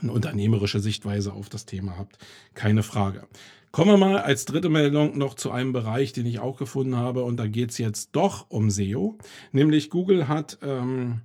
[0.00, 2.18] eine unternehmerische Sichtweise auf das Thema habt.
[2.54, 3.26] Keine Frage.
[3.72, 7.24] Kommen wir mal als dritte Meldung noch zu einem Bereich, den ich auch gefunden habe.
[7.24, 9.16] Und da geht es jetzt doch um SEO.
[9.50, 11.22] Nämlich Google hat ähm,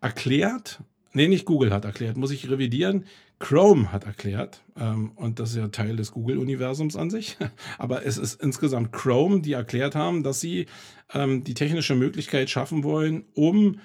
[0.00, 0.80] erklärt,
[1.12, 3.04] nee, nicht Google hat erklärt, muss ich revidieren.
[3.40, 7.36] Chrome hat erklärt, ähm, und das ist ja Teil des Google-Universums an sich,
[7.78, 10.66] aber es ist insgesamt Chrome, die erklärt haben, dass sie
[11.14, 13.78] ähm, die technische Möglichkeit schaffen wollen, um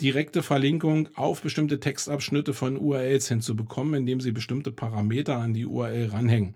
[0.00, 6.10] direkte Verlinkung auf bestimmte Textabschnitte von URLs hinzubekommen, indem sie bestimmte Parameter an die URL
[6.10, 6.54] ranhängen.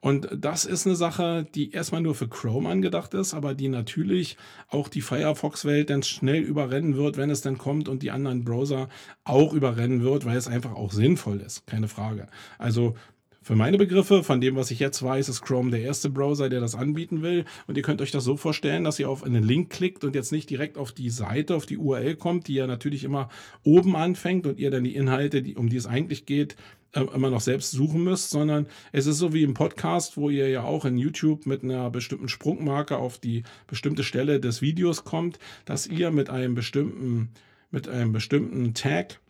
[0.00, 4.36] Und das ist eine Sache, die erstmal nur für Chrome angedacht ist, aber die natürlich
[4.68, 8.88] auch die Firefox-Welt dann schnell überrennen wird, wenn es dann kommt und die anderen Browser
[9.22, 11.66] auch überrennen wird, weil es einfach auch sinnvoll ist.
[11.66, 12.26] Keine Frage.
[12.58, 12.96] Also
[13.42, 16.60] für meine Begriffe, von dem, was ich jetzt weiß, ist Chrome der erste Browser, der
[16.60, 17.44] das anbieten will.
[17.66, 20.30] Und ihr könnt euch das so vorstellen, dass ihr auf einen Link klickt und jetzt
[20.30, 23.28] nicht direkt auf die Seite, auf die URL kommt, die ja natürlich immer
[23.64, 26.56] oben anfängt und ihr dann die Inhalte, die, um die es eigentlich geht,
[26.92, 30.48] äh, immer noch selbst suchen müsst, sondern es ist so wie im Podcast, wo ihr
[30.48, 35.38] ja auch in YouTube mit einer bestimmten Sprungmarke auf die bestimmte Stelle des Videos kommt,
[35.64, 37.30] dass ihr mit einem bestimmten,
[37.70, 39.20] mit einem bestimmten Tag,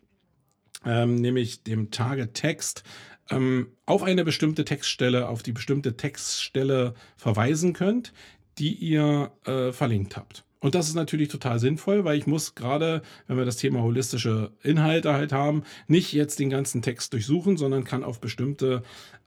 [0.85, 2.83] ähm, nämlich dem Target Text,
[3.29, 8.13] ähm, auf eine bestimmte Textstelle, auf die bestimmte Textstelle verweisen könnt,
[8.57, 10.43] die ihr äh, verlinkt habt.
[10.59, 14.51] Und das ist natürlich total sinnvoll, weil ich muss gerade, wenn wir das Thema holistische
[14.61, 18.81] Inhalte halt haben, nicht jetzt den ganzen Text durchsuchen, sondern kann auf bestimmte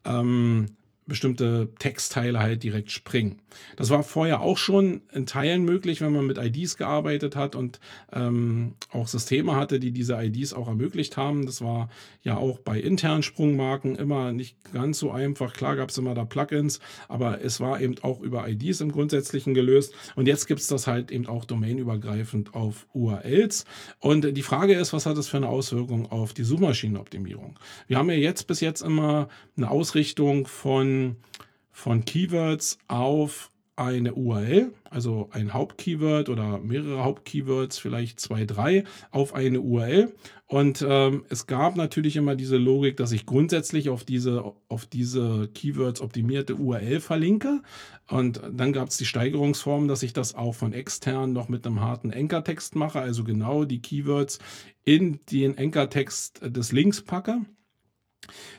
[0.06, 0.66] ähm,
[1.07, 3.40] bestimmte Textteile halt direkt springen.
[3.77, 7.79] Das war vorher auch schon in Teilen möglich, wenn man mit IDs gearbeitet hat und
[8.12, 11.47] ähm, auch Systeme hatte, die diese IDs auch ermöglicht haben.
[11.47, 11.88] Das war
[12.23, 15.53] ja auch bei internen Sprungmarken immer nicht ganz so einfach.
[15.53, 19.55] Klar gab es immer da Plugins, aber es war eben auch über IDs im Grundsätzlichen
[19.55, 19.95] gelöst.
[20.16, 23.64] Und jetzt gibt es das halt eben auch domainübergreifend auf URLs.
[24.01, 27.59] Und die Frage ist, was hat das für eine Auswirkung auf die Suchmaschinenoptimierung?
[27.87, 30.95] Wir haben ja jetzt bis jetzt immer eine Ausrichtung von
[31.70, 39.35] von, Keywords auf eine URL, also ein Hauptkeyword oder mehrere Hauptkeywords, vielleicht zwei, drei, auf
[39.35, 40.14] eine URL.
[40.46, 45.48] Und ähm, es gab natürlich immer diese Logik, dass ich grundsätzlich auf diese, auf diese
[45.48, 47.62] Keywords optimierte URL verlinke.
[48.09, 51.80] Und dann gab es die Steigerungsform, dass ich das auch von extern noch mit einem
[51.80, 54.38] harten Ankertext mache, also genau die Keywords
[54.85, 57.42] in den Ankertext des Links packe.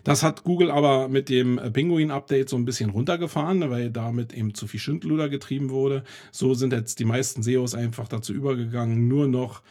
[0.04, 4.68] Das hat Google aber mit dem Penguin-Update so ein bisschen runtergefahren, weil damit eben zu
[4.68, 6.04] viel Schindluder getrieben wurde.
[6.32, 9.62] So sind jetzt die meisten SEOs einfach dazu übergegangen, nur noch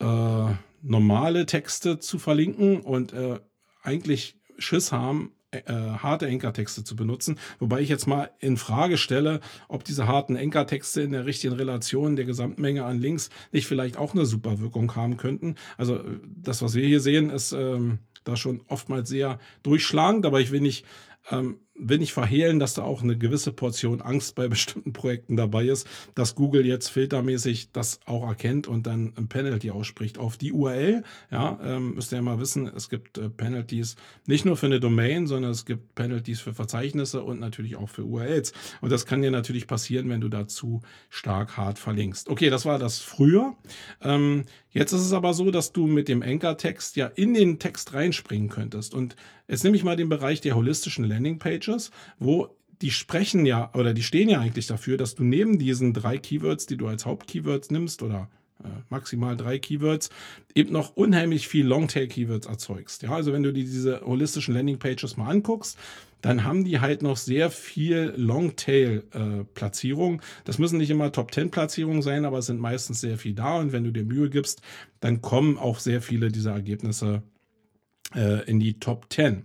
[0.00, 3.38] äh, normale Texte zu verlinken und äh,
[3.82, 7.38] eigentlich Schiss haben, äh, harte Enkertexte zu benutzen.
[7.58, 12.16] Wobei ich jetzt mal in Frage stelle, ob diese harten Enkertexte in der richtigen Relation
[12.16, 15.54] der Gesamtmenge an Links nicht vielleicht auch eine super Wirkung haben könnten.
[15.78, 20.50] Also das, was wir hier sehen, ist ähm, da schon oftmals sehr durchschlagend, aber ich
[20.50, 20.84] will nicht
[21.30, 25.66] ähm, will nicht verhehlen, dass da auch eine gewisse Portion Angst bei bestimmten Projekten dabei
[25.66, 30.52] ist, dass Google jetzt filtermäßig das auch erkennt und dann ein Penalty ausspricht auf die
[30.52, 31.04] URL.
[31.30, 34.80] Ja, ähm, müsst ihr ja mal wissen, es gibt äh, Penalties nicht nur für eine
[34.80, 38.52] Domain, sondern es gibt Penalties für Verzeichnisse und natürlich auch für URLs.
[38.80, 42.28] Und das kann dir natürlich passieren, wenn du dazu stark hart verlinkst.
[42.28, 43.54] Okay, das war das früher.
[44.02, 47.94] Ähm, jetzt ist es aber so, dass du mit dem Anchor-Text ja in den Text
[47.94, 48.94] reinspringen könntest.
[48.94, 53.70] Und jetzt nehme ich mal den Bereich der holistischen Landingpage Pages, wo die sprechen ja
[53.74, 57.06] oder die stehen ja eigentlich dafür, dass du neben diesen drei Keywords, die du als
[57.06, 58.28] Hauptkeywords nimmst oder
[58.62, 60.10] äh, maximal drei Keywords,
[60.54, 63.02] eben noch unheimlich viel Longtail-Keywords erzeugst.
[63.02, 65.76] Ja, also wenn du dir diese holistischen Landing-Pages mal anguckst,
[66.20, 70.20] dann haben die halt noch sehr viel Longtail-Platzierung.
[70.20, 73.58] Äh, das müssen nicht immer Top-10-Platzierungen sein, aber es sind meistens sehr viel da.
[73.58, 74.62] Und wenn du dir Mühe gibst,
[75.00, 77.22] dann kommen auch sehr viele dieser Ergebnisse
[78.14, 79.44] äh, in die Top 10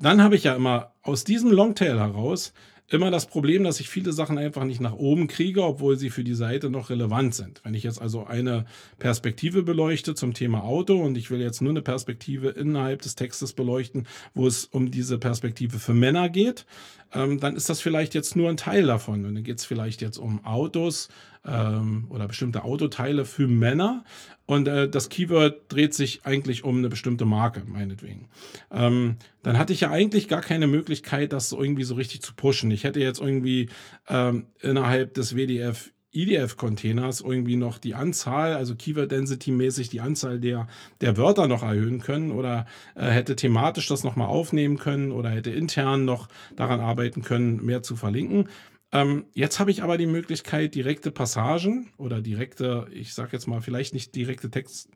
[0.00, 2.52] dann habe ich ja immer aus diesem Longtail heraus
[2.90, 6.24] immer das Problem, dass ich viele Sachen einfach nicht nach oben kriege, obwohl sie für
[6.24, 7.60] die Seite noch relevant sind.
[7.62, 8.66] Wenn ich jetzt also eine
[8.98, 13.52] Perspektive beleuchte zum Thema Auto und ich will jetzt nur eine Perspektive innerhalb des Textes
[13.52, 16.66] beleuchten, wo es um diese Perspektive für Männer geht,
[17.14, 19.24] ähm, dann ist das vielleicht jetzt nur ein Teil davon.
[19.24, 21.08] Und dann geht es vielleicht jetzt um Autos
[21.46, 24.04] ähm, oder bestimmte Autoteile für Männer.
[24.46, 28.28] Und äh, das Keyword dreht sich eigentlich um eine bestimmte Marke, meinetwegen.
[28.72, 32.70] Ähm, dann hatte ich ja eigentlich gar keine Möglichkeit, das irgendwie so richtig zu pushen.
[32.70, 33.68] Ich hätte jetzt irgendwie
[34.08, 40.66] ähm, innerhalb des WDF IDF-Containers irgendwie noch die Anzahl, also Keyword-Density-mäßig die Anzahl der,
[41.00, 45.50] der Wörter noch erhöhen können oder äh, hätte thematisch das nochmal aufnehmen können oder hätte
[45.50, 48.48] intern noch daran arbeiten können, mehr zu verlinken.
[48.92, 53.60] Ähm, jetzt habe ich aber die Möglichkeit, direkte Passagen oder direkte, ich sage jetzt mal
[53.60, 54.88] vielleicht nicht direkte Text,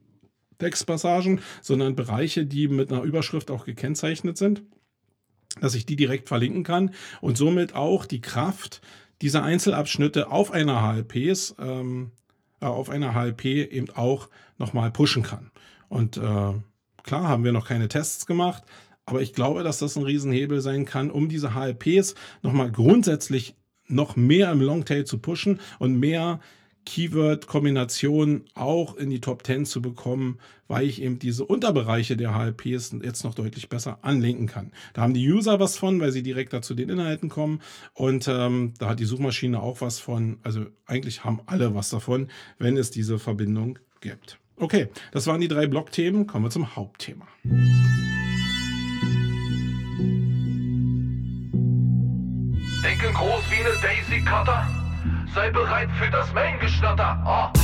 [0.59, 4.63] Textpassagen, sondern Bereiche, die mit einer Überschrift auch gekennzeichnet sind,
[5.61, 8.81] dass ich die direkt verlinken kann und somit auch die Kraft
[9.23, 12.11] dieser Einzelabschnitte auf einer HLPs, ähm,
[12.61, 14.29] äh, auf einer HLP eben auch
[14.59, 15.51] nochmal pushen kann.
[15.89, 16.21] Und äh,
[17.03, 18.65] klar haben wir noch keine Tests gemacht,
[19.07, 23.55] aber ich glaube, dass das ein Riesenhebel sein kann, um diese HLPs nochmal grundsätzlich
[23.87, 26.41] noch mehr im Longtail zu pushen und mehr
[26.85, 32.95] Keyword-Kombinationen auch in die Top 10 zu bekommen, weil ich eben diese Unterbereiche der HLPs
[33.03, 34.73] jetzt noch deutlich besser anlinken kann.
[34.93, 37.61] Da haben die User was von, weil sie direkt zu den Inhalten kommen
[37.95, 40.39] und ähm, da hat die Suchmaschine auch was von.
[40.43, 44.39] Also eigentlich haben alle was davon, wenn es diese Verbindung gibt.
[44.57, 46.27] Okay, das waren die drei Blog-Themen.
[46.27, 47.27] Kommen wir zum Hauptthema.
[53.65, 54.67] Eine Daisy Cutter.
[55.35, 57.25] Sei bereit für das Main-Geschnatter.
[57.27, 57.59] Oh.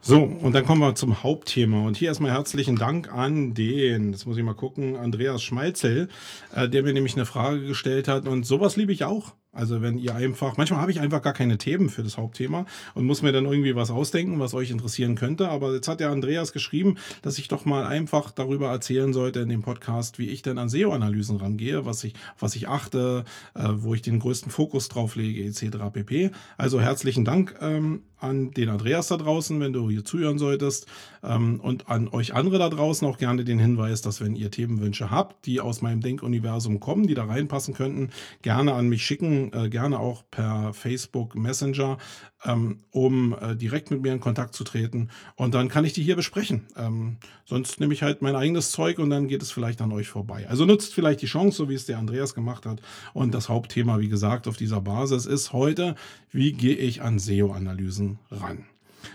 [0.00, 1.86] So, und dann kommen wir zum Hauptthema.
[1.86, 6.08] Und hier erstmal herzlichen Dank an den, das muss ich mal gucken, Andreas Schmeitzel,
[6.54, 8.26] äh, der mir nämlich eine Frage gestellt hat.
[8.26, 9.34] Und sowas liebe ich auch.
[9.52, 13.06] Also wenn ihr einfach, manchmal habe ich einfach gar keine Themen für das Hauptthema und
[13.06, 15.48] muss mir dann irgendwie was ausdenken, was euch interessieren könnte.
[15.48, 19.48] Aber jetzt hat der Andreas geschrieben, dass ich doch mal einfach darüber erzählen sollte in
[19.48, 23.94] dem Podcast, wie ich denn an SEO-Analysen rangehe, was ich, was ich achte, äh, wo
[23.94, 25.78] ich den größten Fokus drauf lege, etc.
[25.92, 26.30] pp.
[26.58, 30.86] Also herzlichen Dank ähm, an den Andreas da draußen, wenn du hier zuhören solltest.
[31.22, 35.10] Ähm, und an euch andere da draußen auch gerne den Hinweis, dass wenn ihr Themenwünsche
[35.10, 38.10] habt, die aus meinem Denkuniversum kommen, die da reinpassen könnten,
[38.42, 41.98] gerne an mich schicken, äh, gerne auch per Facebook Messenger,
[42.44, 45.10] ähm, um äh, direkt mit mir in Kontakt zu treten.
[45.36, 46.66] Und dann kann ich die hier besprechen.
[46.76, 50.08] Ähm, sonst nehme ich halt mein eigenes Zeug und dann geht es vielleicht an euch
[50.08, 50.46] vorbei.
[50.48, 52.80] Also nutzt vielleicht die Chance, so wie es der Andreas gemacht hat.
[53.14, 55.94] Und das Hauptthema, wie gesagt, auf dieser Basis ist heute,
[56.30, 58.64] wie gehe ich an SEO-Analysen ran?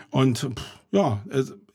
[0.09, 1.23] Und pff, ja,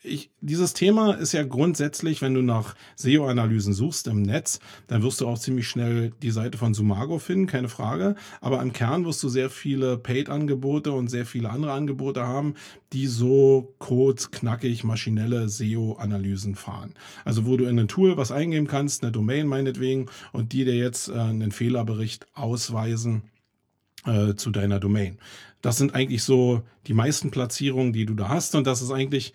[0.08, 5.20] ich, dieses Thema ist ja grundsätzlich, wenn du nach SEO-Analysen suchst im Netz, dann wirst
[5.20, 8.16] du auch ziemlich schnell die Seite von Sumago finden, keine Frage.
[8.40, 12.54] Aber im Kern wirst du sehr viele Paid-Angebote und sehr viele andere Angebote haben,
[12.92, 16.94] die so kurz, knackig, maschinelle SEO-Analysen fahren.
[17.24, 20.76] Also wo du in ein Tool was eingeben kannst, eine Domain meinetwegen, und die dir
[20.76, 23.22] jetzt äh, einen Fehlerbericht ausweisen
[24.06, 25.18] äh, zu deiner Domain.
[25.60, 28.54] Das sind eigentlich so die meisten Platzierungen, die du da hast.
[28.54, 29.32] Und das ist eigentlich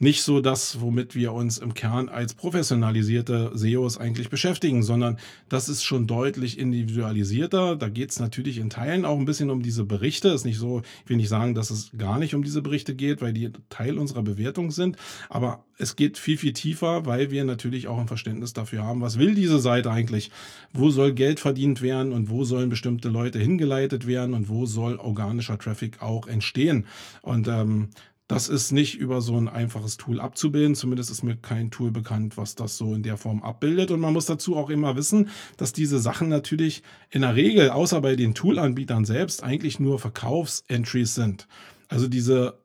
[0.00, 5.18] nicht so das, womit wir uns im Kern als professionalisierte SEOs eigentlich beschäftigen, sondern
[5.50, 7.76] das ist schon deutlich individualisierter.
[7.76, 10.28] Da geht es natürlich in Teilen auch ein bisschen um diese Berichte.
[10.28, 13.20] Ist nicht so, ich will nicht sagen, dass es gar nicht um diese Berichte geht,
[13.20, 14.96] weil die Teil unserer Bewertung sind.
[15.28, 19.18] Aber es geht viel, viel tiefer, weil wir natürlich auch ein Verständnis dafür haben, was
[19.18, 20.30] will diese Seite eigentlich?
[20.72, 24.96] Wo soll Geld verdient werden und wo sollen bestimmte Leute hingeleitet werden und wo soll
[24.96, 26.86] organischer Traffic auch entstehen?
[27.20, 27.90] Und ähm,
[28.30, 30.76] das ist nicht über so ein einfaches Tool abzubilden.
[30.76, 33.90] Zumindest ist mir kein Tool bekannt, was das so in der Form abbildet.
[33.90, 38.00] Und man muss dazu auch immer wissen, dass diese Sachen natürlich in der Regel, außer
[38.00, 41.48] bei den Toolanbietern selbst, eigentlich nur Verkaufsentries sind.
[41.88, 42.60] Also diese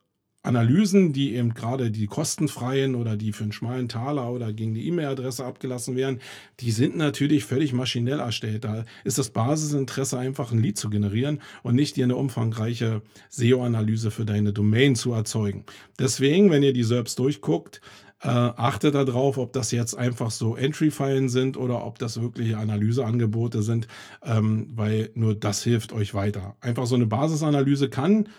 [0.46, 4.88] Analysen, die eben gerade die kostenfreien oder die für einen schmalen Taler oder gegen die
[4.88, 6.20] E-Mail-Adresse abgelassen werden,
[6.60, 8.64] die sind natürlich völlig maschinell erstellt.
[8.64, 14.12] Da ist das Basisinteresse einfach ein Lead zu generieren und nicht dir eine umfangreiche SEO-Analyse
[14.12, 15.66] für deine Domain zu erzeugen.
[16.00, 17.82] Deswegen, wenn ihr die selbst durchguckt,
[18.22, 23.62] äh, achtet darauf, ob das jetzt einfach so Entry-Filen sind oder ob das wirkliche Analyseangebote
[23.62, 23.88] sind,
[24.24, 26.56] ähm, weil nur das hilft euch weiter.
[26.62, 28.30] Einfach so eine Basisanalyse kann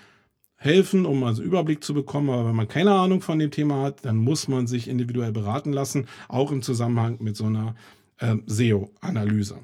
[0.67, 2.29] helfen, um also Überblick zu bekommen.
[2.29, 5.73] Aber wenn man keine Ahnung von dem Thema hat, dann muss man sich individuell beraten
[5.73, 7.75] lassen, auch im Zusammenhang mit so einer
[8.19, 9.61] äh, SEO-Analyse.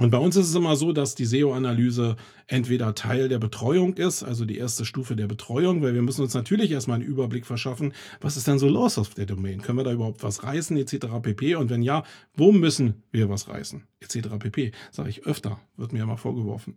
[0.00, 4.22] Und bei uns ist es immer so, dass die SEO-Analyse entweder Teil der Betreuung ist,
[4.22, 7.92] also die erste Stufe der Betreuung, weil wir müssen uns natürlich erstmal einen Überblick verschaffen,
[8.18, 9.60] was ist denn so los auf der Domain?
[9.60, 11.06] Können wir da überhaupt was reißen, etc.
[11.20, 11.54] pp.
[11.56, 12.02] Und wenn ja,
[12.34, 14.28] wo müssen wir was reißen, etc.
[14.38, 14.72] pp.
[14.90, 16.76] Sage ich öfter, wird mir mal vorgeworfen.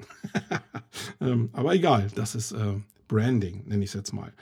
[1.22, 2.74] ähm, aber egal, das ist äh,
[3.14, 4.34] Branding, nenne ich es jetzt mal.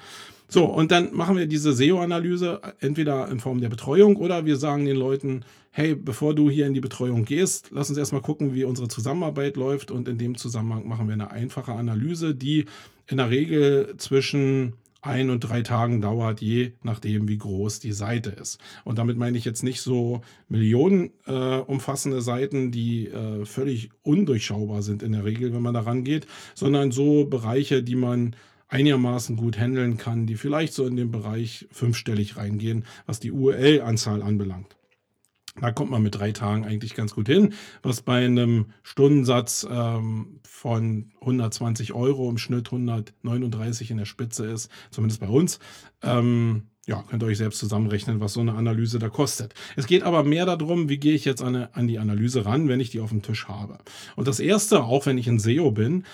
[0.47, 4.85] So, und dann machen wir diese SEO-Analyse entweder in Form der Betreuung oder wir sagen
[4.85, 8.63] den Leuten, hey, bevor du hier in die Betreuung gehst, lass uns erstmal gucken, wie
[8.63, 12.65] unsere Zusammenarbeit läuft und in dem Zusammenhang machen wir eine einfache Analyse, die
[13.07, 18.29] in der Regel zwischen ein und drei Tagen dauert, je nachdem, wie groß die Seite
[18.29, 18.59] ist.
[18.83, 24.83] Und damit meine ich jetzt nicht so Millionen äh, umfassende Seiten, die äh, völlig undurchschaubar
[24.83, 28.35] sind in der Regel, wenn man da rangeht, sondern so Bereiche, die man
[28.71, 34.23] einigermaßen gut handeln kann, die vielleicht so in den Bereich fünfstellig reingehen, was die URL-Anzahl
[34.23, 34.75] anbelangt.
[35.59, 37.53] Da kommt man mit drei Tagen eigentlich ganz gut hin,
[37.83, 44.71] was bei einem Stundensatz ähm, von 120 Euro im Schnitt 139 in der Spitze ist,
[44.91, 45.59] zumindest bei uns.
[46.01, 49.53] Ähm, ja, könnt ihr euch selbst zusammenrechnen, was so eine Analyse da kostet.
[49.75, 52.79] Es geht aber mehr darum, wie gehe ich jetzt an, an die Analyse ran, wenn
[52.79, 53.77] ich die auf dem Tisch habe.
[54.15, 56.05] Und das erste, auch wenn ich ein SEO bin,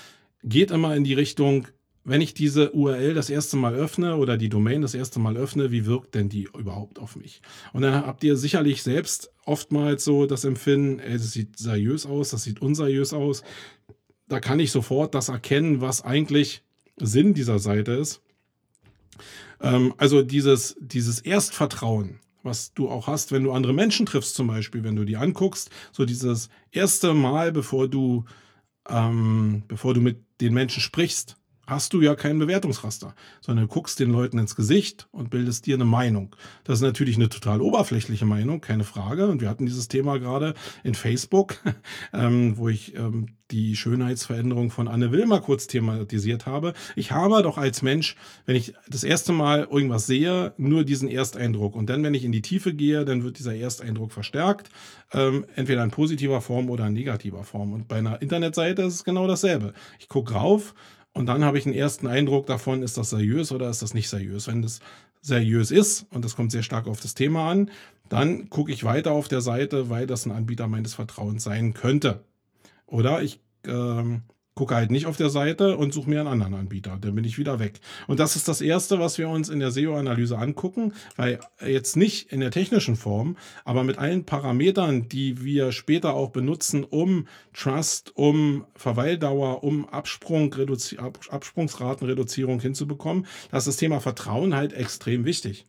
[0.44, 1.68] geht immer in die Richtung,
[2.08, 5.72] wenn ich diese URL das erste Mal öffne oder die Domain das erste Mal öffne,
[5.72, 7.42] wie wirkt denn die überhaupt auf mich?
[7.74, 12.30] Und dann habt ihr sicherlich selbst oftmals so das Empfinden, ey, das sieht seriös aus,
[12.30, 13.44] das sieht unseriös aus.
[14.30, 16.64] Da kann ich sofort das erkennen, was eigentlich
[16.96, 18.22] Sinn dieser Seite ist.
[19.60, 24.48] Ähm, also dieses, dieses Erstvertrauen, was du auch hast, wenn du andere Menschen triffst, zum
[24.48, 28.24] Beispiel, wenn du die anguckst, so dieses erste Mal, bevor du,
[28.88, 31.36] ähm, bevor du mit den Menschen sprichst,
[31.68, 35.76] hast du ja kein Bewertungsraster, sondern du guckst den Leuten ins Gesicht und bildest dir
[35.76, 36.36] eine Meinung.
[36.64, 39.28] Das ist natürlich eine total oberflächliche Meinung, keine Frage.
[39.28, 40.54] Und wir hatten dieses Thema gerade
[40.84, 41.58] in Facebook,
[42.14, 46.74] ähm, wo ich ähm, die Schönheitsveränderung von Anne Wilmer kurz thematisiert habe.
[46.96, 51.76] Ich habe doch als Mensch, wenn ich das erste Mal irgendwas sehe, nur diesen Ersteindruck.
[51.76, 54.70] Und dann, wenn ich in die Tiefe gehe, dann wird dieser Ersteindruck verstärkt,
[55.14, 57.74] ähm, entweder in positiver Form oder in negativer Form.
[57.74, 59.74] Und bei einer Internetseite ist es genau dasselbe.
[60.00, 60.74] Ich gucke rauf
[61.18, 64.10] und dann habe ich einen ersten Eindruck davon, ist das seriös oder ist das nicht
[64.10, 64.48] seriös.
[64.48, 64.80] Wenn das
[65.22, 67.72] seriös ist, und das kommt sehr stark auf das Thema an,
[68.08, 72.24] dann gucke ich weiter auf der Seite, weil das ein Anbieter meines Vertrauens sein könnte.
[72.86, 74.22] Oder ich ähm,
[74.58, 76.98] gucke halt nicht auf der Seite und suche mir einen anderen Anbieter.
[77.00, 77.80] Dann bin ich wieder weg.
[78.08, 82.34] Und das ist das Erste, was wir uns in der SEO-Analyse angucken, weil jetzt nicht
[82.34, 88.12] in der technischen Form, aber mit allen Parametern, die wir später auch benutzen, um Trust,
[88.16, 90.54] um Verweildauer, um Absprung,
[91.30, 95.66] Absprungsratenreduzierung hinzubekommen, da ist das Thema Vertrauen halt extrem wichtig.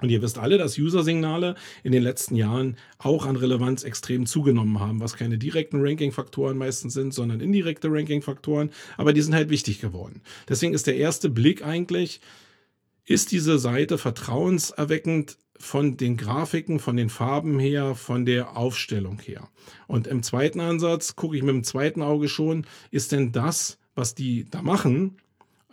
[0.00, 4.80] Und ihr wisst alle, dass User-Signale in den letzten Jahren auch an Relevanz extrem zugenommen
[4.80, 8.70] haben, was keine direkten Ranking-Faktoren meistens sind, sondern indirekte Ranking-Faktoren.
[8.96, 10.22] Aber die sind halt wichtig geworden.
[10.48, 12.20] Deswegen ist der erste Blick eigentlich,
[13.04, 19.48] ist diese Seite vertrauenserweckend von den Grafiken, von den Farben her, von der Aufstellung her.
[19.86, 24.16] Und im zweiten Ansatz gucke ich mit dem zweiten Auge schon, ist denn das, was
[24.16, 25.18] die da machen,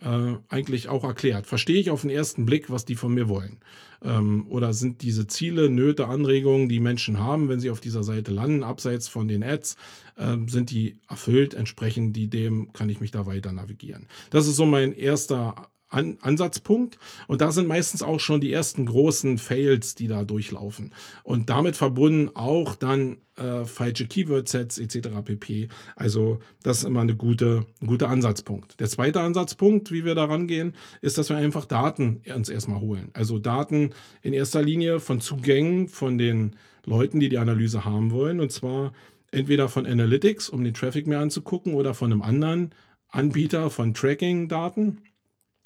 [0.04, 1.46] äh, eigentlich auch erklärt.
[1.46, 3.58] Verstehe ich auf den ersten Blick, was die von mir wollen?
[4.02, 8.32] Ähm, oder sind diese Ziele, Nöte, Anregungen, die Menschen haben, wenn sie auf dieser Seite
[8.32, 9.76] landen, abseits von den Ads,
[10.16, 11.54] äh, sind die erfüllt?
[11.54, 14.06] Entsprechend die dem kann ich mich da weiter navigieren.
[14.30, 16.98] Das ist so mein erster an Ansatzpunkt.
[17.28, 20.94] Und da sind meistens auch schon die ersten großen Fails, die da durchlaufen.
[21.22, 25.08] Und damit verbunden auch dann äh, falsche Keyword-Sets etc.
[25.24, 25.68] pp.
[25.96, 28.80] Also das ist immer eine gute, ein guter Ansatzpunkt.
[28.80, 33.10] Der zweite Ansatzpunkt, wie wir da rangehen, ist, dass wir einfach Daten uns erstmal holen.
[33.12, 33.90] Also Daten
[34.22, 38.40] in erster Linie von Zugängen von den Leuten, die die Analyse haben wollen.
[38.40, 38.92] Und zwar
[39.30, 42.70] entweder von Analytics, um den Traffic mehr anzugucken, oder von einem anderen
[43.08, 44.98] Anbieter von Tracking-Daten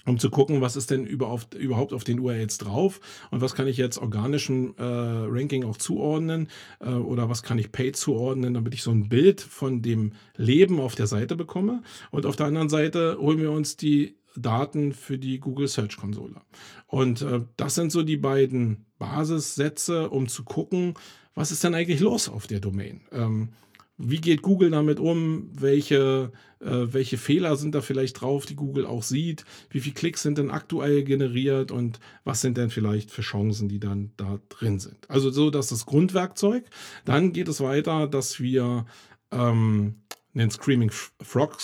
[0.07, 3.01] um zu gucken, was ist denn überhaupt auf den URLs drauf
[3.31, 6.49] und was kann ich jetzt organischem äh, Ranking auch zuordnen
[6.81, 10.81] äh, oder was kann ich Paid zuordnen, damit ich so ein Bild von dem Leben
[10.81, 11.83] auf der Seite bekomme.
[12.11, 16.41] Und auf der anderen Seite holen wir uns die Daten für die Google Search Konsole.
[16.87, 20.95] Und äh, das sind so die beiden Basissätze, um zu gucken,
[21.35, 23.03] was ist denn eigentlich los auf der Domain.
[23.13, 23.51] Ähm,
[23.99, 25.49] wie geht Google damit um?
[25.53, 29.45] Welche, äh, welche Fehler sind da vielleicht drauf, die Google auch sieht?
[29.71, 33.81] Wie viele Klicks sind denn aktuell generiert und was sind denn vielleicht für Chancen, die
[33.81, 35.09] dann da drin sind?
[35.09, 36.65] Also so, das ist das Grundwerkzeug.
[37.05, 38.85] Dann geht es weiter, dass wir
[39.31, 39.95] ähm,
[40.37, 41.59] einen Screaming Frog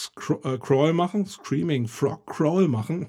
[0.44, 3.08] äh, Crawl machen, Screaming Frog Crawl machen.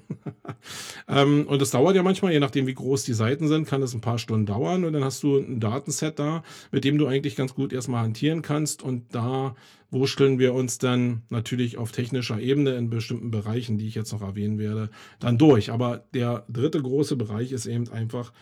[1.08, 3.94] ähm, und das dauert ja manchmal, je nachdem wie groß die Seiten sind, kann es
[3.94, 7.36] ein paar Stunden dauern und dann hast du ein Datenset da, mit dem du eigentlich
[7.36, 9.54] ganz gut erstmal hantieren kannst und da
[9.90, 14.22] wurschteln wir uns dann natürlich auf technischer Ebene in bestimmten Bereichen, die ich jetzt noch
[14.22, 14.90] erwähnen werde,
[15.20, 15.70] dann durch.
[15.70, 18.32] Aber der dritte große Bereich ist eben einfach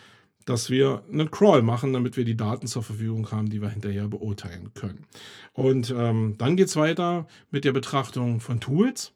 [0.45, 4.07] dass wir einen Crawl machen, damit wir die Daten zur Verfügung haben, die wir hinterher
[4.07, 5.05] beurteilen können.
[5.53, 9.13] Und ähm, dann geht es weiter mit der Betrachtung von Tools.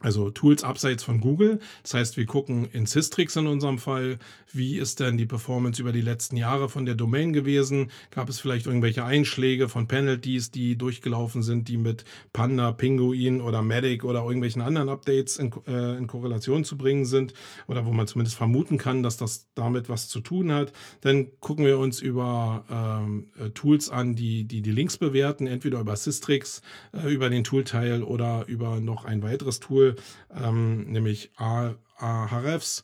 [0.00, 1.58] Also Tools abseits von Google.
[1.82, 4.18] Das heißt, wir gucken in Systrix in unserem Fall,
[4.52, 7.90] wie ist denn die Performance über die letzten Jahre von der Domain gewesen?
[8.10, 13.62] Gab es vielleicht irgendwelche Einschläge von Penalties, die durchgelaufen sind, die mit Panda, Pinguin oder
[13.62, 17.32] Medic oder irgendwelchen anderen Updates in, äh, in Korrelation zu bringen sind
[17.66, 20.74] oder wo man zumindest vermuten kann, dass das damit was zu tun hat.
[21.00, 25.80] Dann gucken wir uns über ähm, äh, Tools an, die, die die Links bewerten, entweder
[25.80, 26.60] über Systrix,
[26.92, 29.96] äh, über den Toolteil oder über noch ein weiteres Tool Tool,
[30.34, 32.82] ähm, nämlich Ahrefs,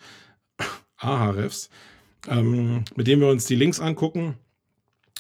[0.97, 1.71] Ahrefs,
[2.29, 4.37] ähm, mit dem wir uns die Links angucken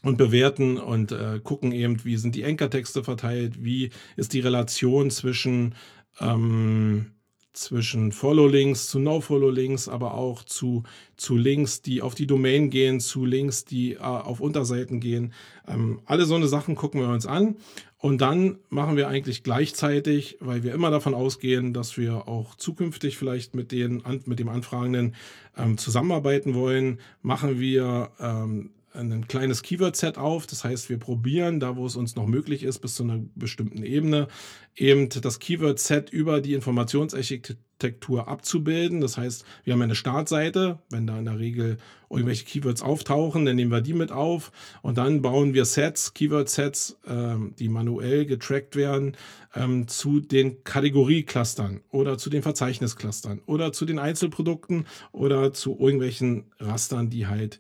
[0.03, 5.11] und bewerten und äh, gucken eben, wie sind die Ankertexte verteilt, wie ist die Relation
[5.11, 5.75] zwischen
[6.21, 7.13] ähm,
[7.53, 10.85] zwischen Follow-Links zu No-Follow-Links, aber auch zu,
[11.17, 15.35] zu Links, die auf die Domain gehen, zu Links, die äh, auf Unterseiten gehen.
[15.69, 17.57] Ähm, alle so eine Sachen gucken wir uns an.
[18.03, 23.17] Und dann machen wir eigentlich gleichzeitig, weil wir immer davon ausgehen, dass wir auch zukünftig
[23.17, 25.15] vielleicht mit, den, mit dem Anfragenden
[25.57, 30.47] ähm, zusammenarbeiten wollen, machen wir ähm, ein kleines Keyword-Set auf.
[30.47, 33.83] Das heißt, wir probieren, da wo es uns noch möglich ist, bis zu einer bestimmten
[33.83, 34.29] Ebene,
[34.77, 39.01] eben das Keyword-Set über die Informationsarchitektur abzubilden.
[39.01, 41.79] Das heißt, wir haben eine Startseite, wenn da in der Regel
[42.11, 46.99] irgendwelche Keywords auftauchen, dann nehmen wir die mit auf und dann bauen wir Sets, Keyword-Sets,
[47.09, 49.17] ähm, die manuell getrackt werden,
[49.55, 56.45] ähm, zu den Kategorie-Clustern oder zu den Verzeichnis-Clustern oder zu den Einzelprodukten oder zu irgendwelchen
[56.59, 57.59] Rastern, die halt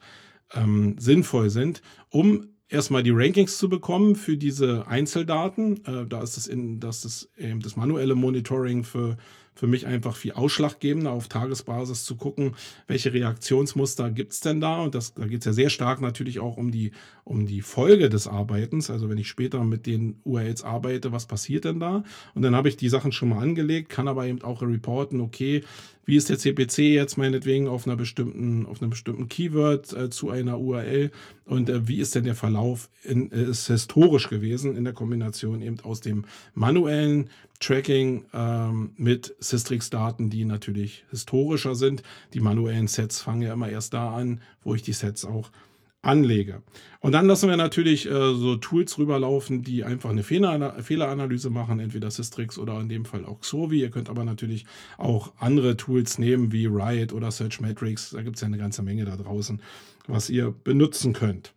[0.55, 5.84] ähm, sinnvoll sind, um erstmal die Rankings zu bekommen für diese Einzeldaten.
[5.84, 9.16] Äh, da ist das, in, das, ist eben das manuelle Monitoring für
[9.55, 14.82] für mich einfach viel ausschlaggebender, auf Tagesbasis zu gucken, welche Reaktionsmuster gibt es denn da.
[14.82, 16.92] Und das, da geht es ja sehr stark natürlich auch um die,
[17.24, 18.90] um die Folge des Arbeitens.
[18.90, 22.03] Also wenn ich später mit den URLs arbeite, was passiert denn da?
[22.34, 25.62] Und dann habe ich die Sachen schon mal angelegt, kann aber eben auch reporten, okay,
[26.05, 30.30] wie ist der CPC jetzt meinetwegen auf einer bestimmten, auf einem bestimmten Keyword äh, zu
[30.30, 31.11] einer URL
[31.44, 35.62] und äh, wie ist denn der Verlauf in, äh, ist historisch gewesen in der Kombination
[35.62, 36.24] eben aus dem
[36.55, 37.30] manuellen
[37.61, 42.03] Tracking ähm, mit Systrix-Daten, die natürlich historischer sind.
[42.34, 45.50] Die manuellen Sets fangen ja immer erst da an, wo ich die Sets auch
[46.03, 46.62] anlege.
[47.00, 51.80] Und dann lassen wir natürlich äh, so Tools rüberlaufen, die einfach eine Fehler Fehleranalyse machen,
[51.80, 53.80] entweder Systrix oder in dem Fall auch Xovi.
[53.80, 54.66] Ihr könnt aber natürlich
[54.98, 58.11] auch andere Tools nehmen wie Riot oder Searchmetrics.
[58.11, 59.61] Da gibt es ja eine ganze Menge da draußen,
[60.07, 61.55] was ihr benutzen könnt.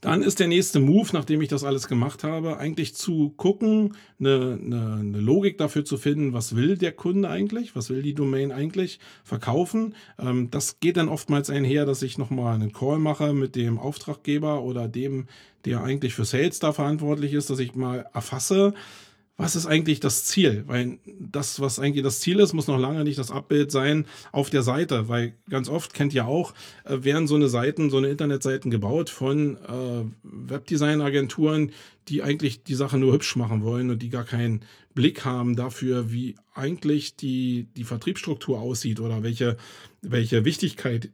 [0.00, 4.58] Dann ist der nächste Move, nachdem ich das alles gemacht habe, eigentlich zu gucken, eine,
[4.62, 8.52] eine, eine, Logik dafür zu finden, was will der Kunde eigentlich, was will die Domain
[8.52, 9.94] eigentlich verkaufen.
[10.18, 14.62] Ähm, das geht dann oftmals einher, dass ich nochmal einen Call mache mit dem Auftraggeber
[14.62, 15.26] oder dem,
[15.64, 18.74] der eigentlich für Sales da verantwortlich ist, dass ich mal erfasse,
[19.40, 20.64] was ist eigentlich das Ziel?
[20.66, 24.50] Weil das, was eigentlich das Ziel ist, muss noch lange nicht das Abbild sein auf
[24.50, 28.08] der Seite, weil ganz oft kennt ihr auch, äh, werden so eine Seiten, so eine
[28.08, 31.70] Internetseiten gebaut von äh, Webdesign-Agenturen,
[32.08, 34.62] die eigentlich die Sache nur hübsch machen wollen und die gar keinen
[34.92, 39.56] Blick haben dafür, wie eigentlich die, die Vertriebsstruktur aussieht oder welche,
[40.02, 41.10] welche Wichtigkeit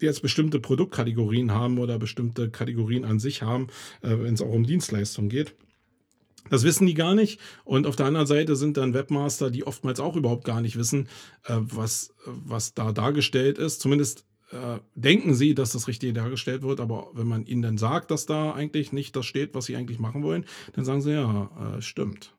[0.00, 3.68] jetzt bestimmte Produktkategorien haben oder bestimmte Kategorien an sich haben,
[4.02, 5.54] äh, wenn es auch um Dienstleistungen geht.
[6.50, 7.40] Das wissen die gar nicht.
[7.64, 11.08] Und auf der anderen Seite sind dann Webmaster, die oftmals auch überhaupt gar nicht wissen,
[11.44, 13.80] äh, was, was da dargestellt ist.
[13.80, 16.80] Zumindest äh, denken sie, dass das Richtige dargestellt wird.
[16.80, 19.98] Aber wenn man ihnen dann sagt, dass da eigentlich nicht das steht, was sie eigentlich
[19.98, 20.44] machen wollen,
[20.74, 22.34] dann sagen sie, ja, äh, stimmt.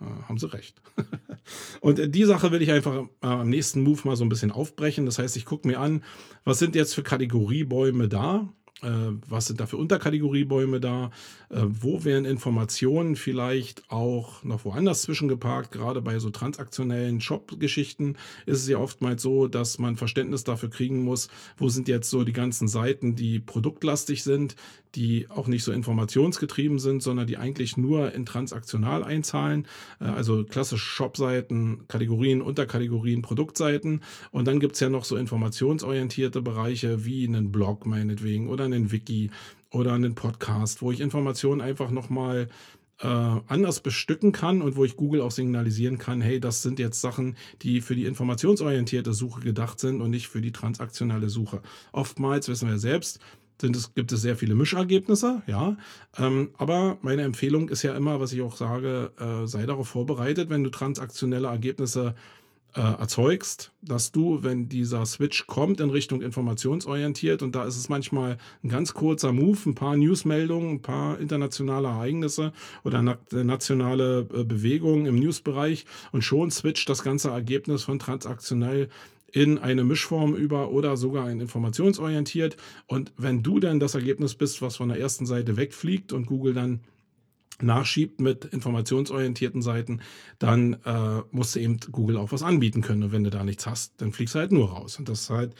[0.00, 0.82] haben sie recht.
[1.80, 5.06] Und die Sache will ich einfach am nächsten Move mal so ein bisschen aufbrechen.
[5.06, 6.02] Das heißt, ich gucke mir an,
[6.44, 8.52] was sind jetzt für Kategoriebäume da?
[8.82, 8.88] Äh,
[9.28, 11.10] was sind da für Unterkategoriebäume da,
[11.48, 18.16] äh, wo werden Informationen vielleicht auch noch woanders zwischengeparkt, gerade bei so transaktionellen Shop-Geschichten
[18.46, 22.24] ist es ja oftmals so, dass man Verständnis dafür kriegen muss, wo sind jetzt so
[22.24, 24.56] die ganzen Seiten, die produktlastig sind,
[24.94, 29.66] die auch nicht so informationsgetrieben sind, sondern die eigentlich nur in transaktional einzahlen,
[30.00, 34.02] äh, also klassische Shop-Seiten, Kategorien, Unterkategorien, Produktseiten.
[34.30, 38.90] Und dann gibt es ja noch so informationsorientierte Bereiche wie einen Blog meinetwegen oder einen
[38.92, 39.30] Wiki
[39.70, 42.48] oder einen Podcast, wo ich Informationen einfach nochmal
[43.00, 47.00] äh, anders bestücken kann und wo ich Google auch signalisieren kann, hey, das sind jetzt
[47.00, 51.60] Sachen, die für die informationsorientierte Suche gedacht sind und nicht für die transaktionale Suche.
[51.92, 53.18] Oftmals wissen wir selbst,
[53.62, 55.76] es, gibt es sehr viele Mischergebnisse, ja.
[56.18, 60.50] Ähm, aber meine Empfehlung ist ja immer, was ich auch sage, äh, sei darauf vorbereitet,
[60.50, 62.43] wenn du transaktionelle Ergebnisse äh,
[62.80, 68.38] erzeugst, dass du, wenn dieser Switch kommt in Richtung informationsorientiert, und da ist es manchmal
[68.62, 72.52] ein ganz kurzer Move, ein paar Newsmeldungen, ein paar internationale Ereignisse
[72.82, 78.88] oder na nationale äh, Bewegungen im Newsbereich und schon switcht das ganze Ergebnis von transaktionell
[79.34, 82.56] in eine Mischform über oder sogar ein informationsorientiert.
[82.86, 86.54] Und wenn du dann das Ergebnis bist, was von der ersten Seite wegfliegt und Google
[86.54, 86.80] dann
[87.62, 90.00] nachschiebt mit informationsorientierten Seiten,
[90.38, 93.04] dann äh, musst du eben Google auch was anbieten können.
[93.04, 94.98] Und wenn du da nichts hast, dann fliegst du halt nur raus.
[94.98, 95.54] Und das ist halt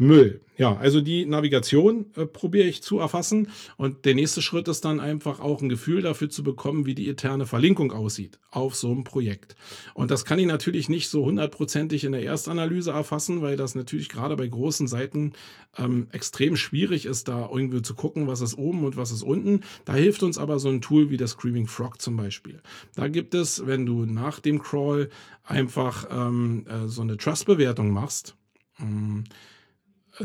[0.00, 0.40] Müll.
[0.56, 4.98] Ja, also die Navigation äh, probiere ich zu erfassen und der nächste Schritt ist dann
[4.98, 9.04] einfach auch ein Gefühl dafür zu bekommen, wie die interne Verlinkung aussieht auf so einem
[9.04, 9.56] Projekt.
[9.94, 14.08] Und das kann ich natürlich nicht so hundertprozentig in der Erstanalyse erfassen, weil das natürlich
[14.08, 15.32] gerade bei großen Seiten
[15.76, 19.60] ähm, extrem schwierig ist, da irgendwie zu gucken, was ist oben und was ist unten.
[19.84, 22.60] Da hilft uns aber so ein Tool wie der Screaming Frog zum Beispiel.
[22.94, 25.10] Da gibt es, wenn du nach dem Crawl
[25.44, 28.34] einfach ähm, äh, so eine Trust-Bewertung machst,
[28.80, 29.59] ähm, äh,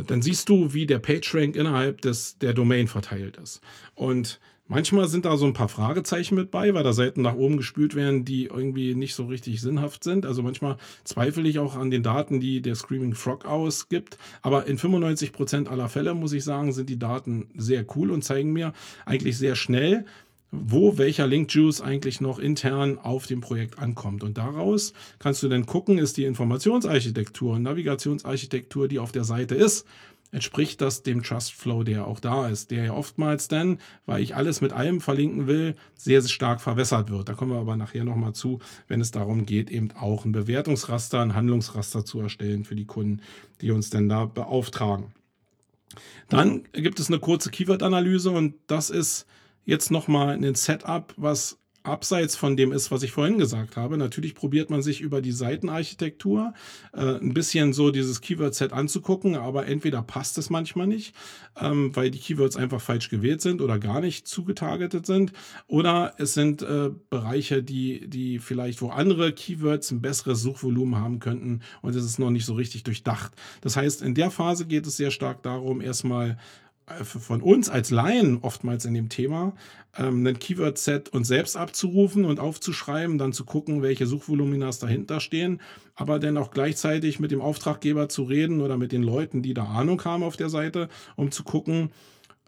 [0.08, 3.62] dann siehst du, wie der PageRank innerhalb des, der Domain verteilt ist.
[3.94, 7.58] Und manchmal sind da so ein paar Fragezeichen mit bei, weil da Seiten nach oben
[7.58, 10.26] gespült werden, die irgendwie nicht so richtig sinnhaft sind.
[10.26, 14.18] Also manchmal zweifle ich auch an den Daten, die der Screaming Frog ausgibt.
[14.42, 18.24] Aber in 95 Prozent aller Fälle, muss ich sagen, sind die Daten sehr cool und
[18.24, 18.74] zeigen mir
[19.06, 20.06] eigentlich sehr schnell,
[20.52, 24.24] wo welcher Link-Juice eigentlich noch intern auf dem Projekt ankommt.
[24.24, 29.86] Und daraus kannst du dann gucken, ist die Informationsarchitektur Navigationsarchitektur, die auf der Seite ist,
[30.32, 34.36] entspricht das dem Trust Flow, der auch da ist, der ja oftmals dann, weil ich
[34.36, 37.30] alles mit allem verlinken will, sehr, sehr stark verwässert wird.
[37.30, 41.22] Da kommen wir aber nachher nochmal zu, wenn es darum geht, eben auch ein Bewertungsraster,
[41.22, 43.22] ein Handlungsraster zu erstellen für die Kunden,
[43.62, 45.14] die uns denn da beauftragen.
[46.28, 49.26] Dann gibt es eine kurze Keyword-Analyse und das ist
[49.66, 53.98] jetzt nochmal ein Setup, was abseits von dem ist, was ich vorhin gesagt habe.
[53.98, 56.54] Natürlich probiert man sich über die Seitenarchitektur
[56.94, 61.16] äh, ein bisschen so dieses Keyword-Set anzugucken, aber entweder passt es manchmal nicht,
[61.60, 65.32] ähm, weil die Keywords einfach falsch gewählt sind oder gar nicht zugetargetet sind,
[65.68, 71.20] oder es sind äh, Bereiche, die, die vielleicht, wo andere Keywords ein besseres Suchvolumen haben
[71.20, 73.34] könnten und es ist noch nicht so richtig durchdacht.
[73.62, 76.38] Das heißt, in der Phase geht es sehr stark darum, erstmal
[77.04, 79.54] von uns als Laien oftmals in dem Thema,
[79.98, 85.62] ähm, ein Keyword-Set uns selbst abzurufen und aufzuschreiben, dann zu gucken, welche Suchvoluminas dahinter stehen,
[85.96, 89.66] aber dann auch gleichzeitig mit dem Auftraggeber zu reden oder mit den Leuten, die da
[89.66, 91.92] Ahnung haben auf der Seite, um zu gucken,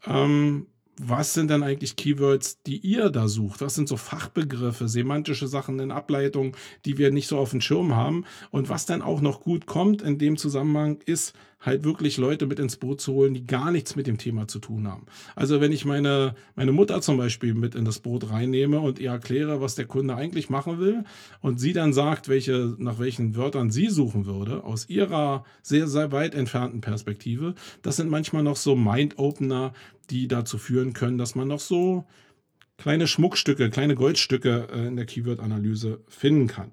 [0.06, 0.68] ähm,
[1.00, 3.62] was sind denn eigentlich Keywords, die ihr da sucht?
[3.62, 7.96] Was sind so Fachbegriffe, semantische Sachen in Ableitung, die wir nicht so auf dem Schirm
[7.96, 8.26] haben?
[8.50, 12.60] Und was dann auch noch gut kommt in dem Zusammenhang ist, halt wirklich Leute mit
[12.60, 15.06] ins Boot zu holen, die gar nichts mit dem Thema zu tun haben.
[15.36, 19.12] Also wenn ich meine, meine Mutter zum Beispiel mit in das Boot reinnehme und ihr
[19.12, 21.04] erkläre, was der Kunde eigentlich machen will
[21.42, 26.12] und sie dann sagt, welche, nach welchen Wörtern sie suchen würde, aus ihrer sehr, sehr
[26.12, 29.74] weit entfernten Perspektive, das sind manchmal noch so Mind-Opener,
[30.10, 32.06] die dazu führen können, dass man noch so
[32.78, 36.72] kleine Schmuckstücke, kleine Goldstücke äh, in der Keyword-Analyse finden kann.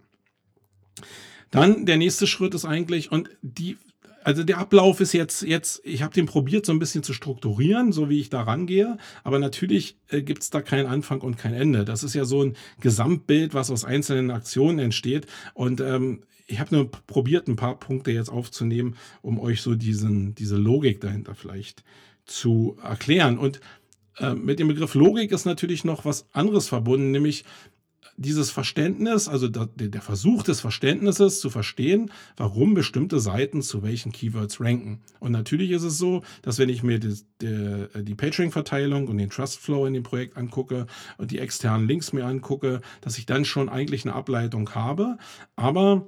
[1.51, 3.77] Dann der nächste Schritt ist eigentlich, und die,
[4.25, 7.93] also der Ablauf ist jetzt, jetzt, ich habe den probiert, so ein bisschen zu strukturieren,
[7.93, 11.55] so wie ich da rangehe, aber natürlich äh, gibt es da keinen Anfang und kein
[11.55, 11.85] Ende.
[11.85, 15.27] Das ist ja so ein Gesamtbild, was aus einzelnen Aktionen entsteht.
[15.53, 20.35] Und ähm, ich habe nur probiert, ein paar Punkte jetzt aufzunehmen, um euch so diesen,
[20.35, 21.85] diese Logik dahinter vielleicht
[22.25, 23.39] zu erklären.
[23.39, 23.61] Und
[24.19, 27.45] äh, mit dem Begriff Logik ist natürlich noch was anderes verbunden, nämlich
[28.17, 34.61] dieses Verständnis, also der, Versuch des Verständnisses zu verstehen, warum bestimmte Seiten zu welchen Keywords
[34.61, 35.01] ranken.
[35.21, 39.31] Und natürlich ist es so, dass wenn ich mir die, die, die PageRank-Verteilung und den
[39.31, 40.87] Trust Flow in dem Projekt angucke
[41.19, 45.19] und die externen Links mir angucke, dass ich dann schon eigentlich eine Ableitung habe.
[45.57, 46.07] Aber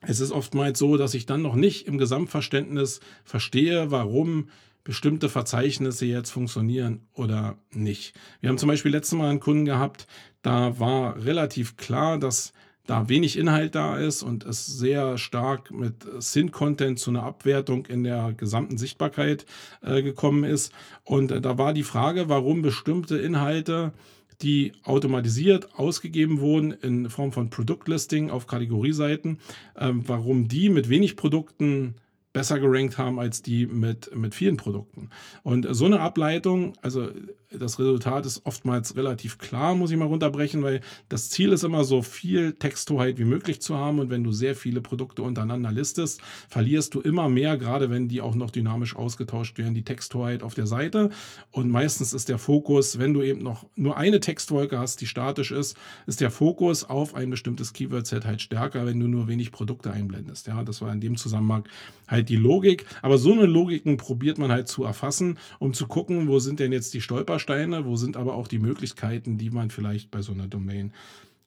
[0.00, 4.48] es ist oftmals so, dass ich dann noch nicht im Gesamtverständnis verstehe, warum
[4.84, 8.14] bestimmte Verzeichnisse jetzt funktionieren oder nicht.
[8.40, 10.06] Wir haben zum Beispiel letztes Mal einen Kunden gehabt,
[10.42, 12.52] da war relativ klar, dass
[12.86, 18.02] da wenig Inhalt da ist und es sehr stark mit Sin-Content zu einer Abwertung in
[18.02, 19.46] der gesamten Sichtbarkeit
[19.82, 20.72] äh, gekommen ist.
[21.04, 23.92] Und äh, da war die Frage, warum bestimmte Inhalte
[24.40, 29.38] die automatisiert ausgegeben wurden in Form von Produktlisting auf Kategorieseiten,
[29.76, 31.94] äh, warum die mit wenig Produkten
[32.32, 35.10] besser gerankt haben als die mit, mit vielen Produkten.
[35.42, 37.10] Und so eine Ableitung, also
[37.58, 41.84] das Resultat ist oftmals relativ klar, muss ich mal runterbrechen, weil das Ziel ist immer
[41.84, 43.98] so viel Texthoheit wie möglich zu haben.
[43.98, 48.20] Und wenn du sehr viele Produkte untereinander listest, verlierst du immer mehr, gerade wenn die
[48.20, 51.10] auch noch dynamisch ausgetauscht werden, die Texthoheit auf der Seite.
[51.50, 55.52] Und meistens ist der Fokus, wenn du eben noch nur eine Textwolke hast, die statisch
[55.52, 55.76] ist,
[56.06, 60.46] ist der Fokus auf ein bestimmtes Keyword-Set halt stärker, wenn du nur wenig Produkte einblendest.
[60.46, 61.64] Ja, das war in dem Zusammenhang
[62.08, 62.86] halt die Logik.
[63.02, 66.72] Aber so eine Logiken probiert man halt zu erfassen, um zu gucken, wo sind denn
[66.72, 70.32] jetzt die Stolper Stolpersteine, wo sind aber auch die Möglichkeiten, die man vielleicht bei so
[70.32, 70.92] einer Domain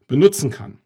[0.07, 0.77] benutzen kann.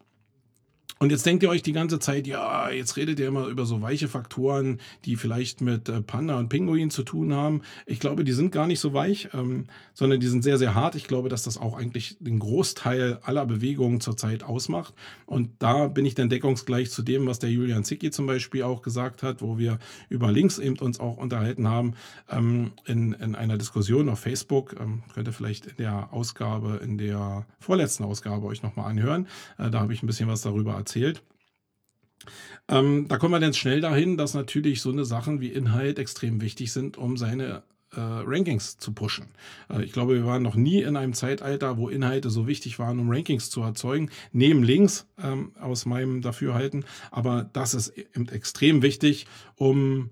[1.01, 3.81] Und jetzt denkt ihr euch die ganze Zeit, ja, jetzt redet ihr immer über so
[3.81, 7.61] weiche Faktoren, die vielleicht mit äh, Panda und Pinguin zu tun haben.
[7.85, 10.95] Ich glaube, die sind gar nicht so weich, ähm, sondern die sind sehr, sehr hart.
[10.95, 14.93] Ich glaube, dass das auch eigentlich den Großteil aller Bewegungen zurzeit ausmacht.
[15.25, 18.81] Und da bin ich dann deckungsgleich zu dem, was der Julian Zicki zum Beispiel auch
[18.81, 19.79] gesagt hat, wo wir
[20.09, 21.93] über Links eben uns auch unterhalten haben
[22.29, 24.75] ähm, in, in einer Diskussion auf Facebook.
[24.77, 29.27] Ähm, könnt ihr vielleicht in der Ausgabe, in der vorletzten Ausgabe euch nochmal anhören.
[29.57, 31.23] Äh, da habe ich ein bisschen was darüber erzählt erzählt.
[32.67, 36.41] Ähm, da kommen wir dann schnell dahin, dass natürlich so eine Sachen wie Inhalt extrem
[36.41, 39.27] wichtig sind, um seine äh, Rankings zu pushen.
[39.69, 42.99] Äh, ich glaube, wir waren noch nie in einem Zeitalter, wo Inhalte so wichtig waren,
[42.99, 46.85] um Rankings zu erzeugen, neben Links ähm, aus meinem Dafürhalten.
[47.11, 49.25] Aber das ist eben extrem wichtig,
[49.55, 50.11] um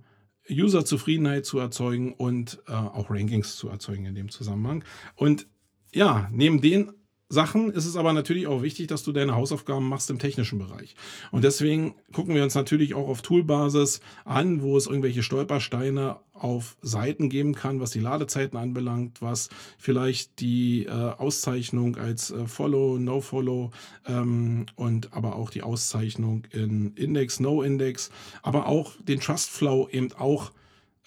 [0.50, 4.84] User-Zufriedenheit zu erzeugen und äh, auch Rankings zu erzeugen in dem Zusammenhang.
[5.16, 5.48] Und
[5.94, 6.92] ja, neben den
[7.30, 10.96] Sachen ist es aber natürlich auch wichtig, dass du deine Hausaufgaben machst im technischen Bereich.
[11.32, 16.78] Und deswegen gucken wir uns natürlich auch auf Toolbasis an, wo es irgendwelche Stolpersteine auf
[16.82, 22.98] Seiten geben kann, was die Ladezeiten anbelangt, was vielleicht die äh, Auszeichnung als äh, Follow,
[22.98, 23.72] No-Follow
[24.06, 28.10] ähm, und aber auch die Auszeichnung in Index, No-Index,
[28.42, 30.52] aber auch den Trust Flow eben auch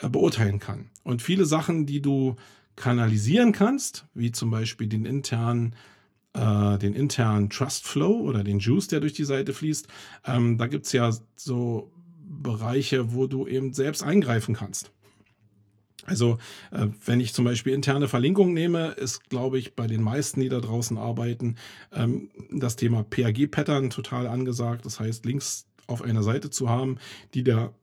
[0.01, 0.91] äh, beurteilen kann.
[1.03, 2.37] Und viele Sachen, die du
[2.77, 5.75] kanalisieren kannst, wie zum Beispiel den internen
[6.35, 9.89] äh, den internen Trust Flow oder den Juice, der durch die Seite fließt.
[10.27, 14.93] Ähm, da gibt es ja so Bereiche, wo du eben selbst eingreifen kannst.
[16.07, 16.39] Also,
[16.71, 20.49] äh, wenn ich zum Beispiel interne Verlinkungen nehme, ist, glaube ich, bei den meisten, die
[20.49, 21.57] da draußen arbeiten,
[21.93, 24.87] ähm, das Thema PAG-Pattern total angesagt.
[24.87, 26.99] Das heißt, Links auf einer Seite zu haben,
[27.35, 27.75] die der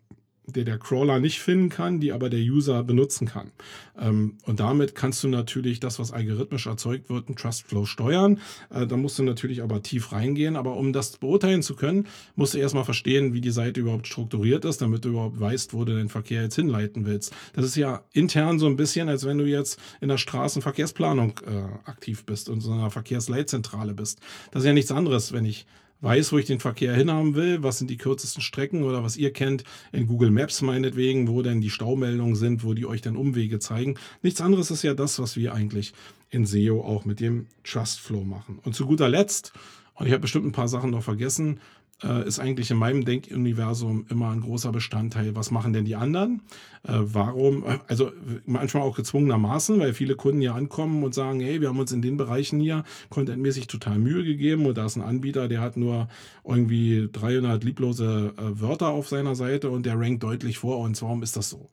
[0.48, 3.52] der der Crawler nicht finden kann, die aber der User benutzen kann.
[4.00, 8.40] Ähm, und damit kannst du natürlich das, was algorithmisch erzeugt wird, ein Trustflow steuern.
[8.70, 10.56] Äh, da musst du natürlich aber tief reingehen.
[10.56, 14.64] Aber um das beurteilen zu können, musst du erstmal verstehen, wie die Seite überhaupt strukturiert
[14.64, 17.34] ist, damit du überhaupt weißt, wo du den Verkehr jetzt hinleiten willst.
[17.54, 21.90] Das ist ja intern so ein bisschen, als wenn du jetzt in der Straßenverkehrsplanung äh,
[21.90, 24.20] aktiv bist und so einer Verkehrsleitzentrale bist.
[24.52, 25.66] Das ist ja nichts anderes, wenn ich
[26.02, 29.34] weiß, wo ich den Verkehr hinhaben will, was sind die kürzesten Strecken oder was ihr
[29.34, 33.60] kennt in Google Maps meinetwegen, wo denn die Staumeldungen sind, wo die euch dann Umwege
[33.60, 33.96] zeigen.
[34.22, 35.94] Nichts anderes ist ja das, was wir eigentlich
[36.30, 38.60] in SEO auch mit dem Trust Flow machen.
[38.64, 39.54] Und zu guter Letzt,
[39.96, 41.60] und ich habe bestimmt ein paar Sachen noch vergessen,
[42.04, 45.36] äh, ist eigentlich in meinem Denkuniversum immer ein großer Bestandteil.
[45.36, 46.42] Was machen denn die anderen?
[46.84, 47.66] Äh, warum?
[47.66, 48.12] Äh, also
[48.46, 52.02] manchmal auch gezwungenermaßen, weil viele Kunden ja ankommen und sagen, hey, wir haben uns in
[52.02, 56.08] den Bereichen hier contentmäßig total Mühe gegeben und da ist ein Anbieter, der hat nur
[56.44, 61.02] irgendwie 300 lieblose äh, Wörter auf seiner Seite und der rankt deutlich vor uns.
[61.02, 61.70] Warum ist das so?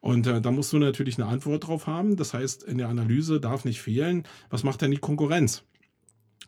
[0.00, 2.16] Und äh, da musst du natürlich eine Antwort drauf haben.
[2.16, 5.64] Das heißt, in der Analyse darf nicht fehlen, was macht denn die Konkurrenz?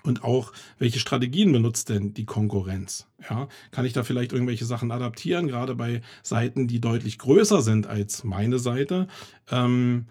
[0.02, 3.06] Und auch, welche Strategien benutzt denn die Konkurrenz?
[3.28, 7.86] Ja, kann ich da vielleicht irgendwelche Sachen adaptieren, gerade bei Seiten, die deutlich größer sind
[7.86, 9.08] als meine Seite?
[9.50, 10.06] Ähm,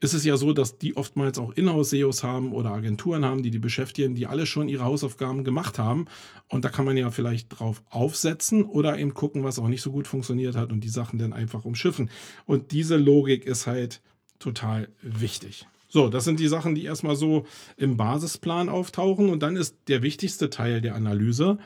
[0.00, 3.58] ist es ja so, dass die oftmals auch Inhouse-SEOs haben oder Agenturen haben, die die
[3.58, 6.06] beschäftigen, die alle schon ihre Hausaufgaben gemacht haben.
[6.48, 9.90] Und da kann man ja vielleicht drauf aufsetzen oder eben gucken, was auch nicht so
[9.90, 12.10] gut funktioniert hat und die Sachen dann einfach umschiffen.
[12.46, 14.00] Und diese Logik ist halt
[14.38, 15.66] total wichtig.
[15.88, 19.30] So, das sind die Sachen, die erstmal so im Basisplan auftauchen.
[19.30, 21.58] Und dann ist der wichtigste Teil der Analyse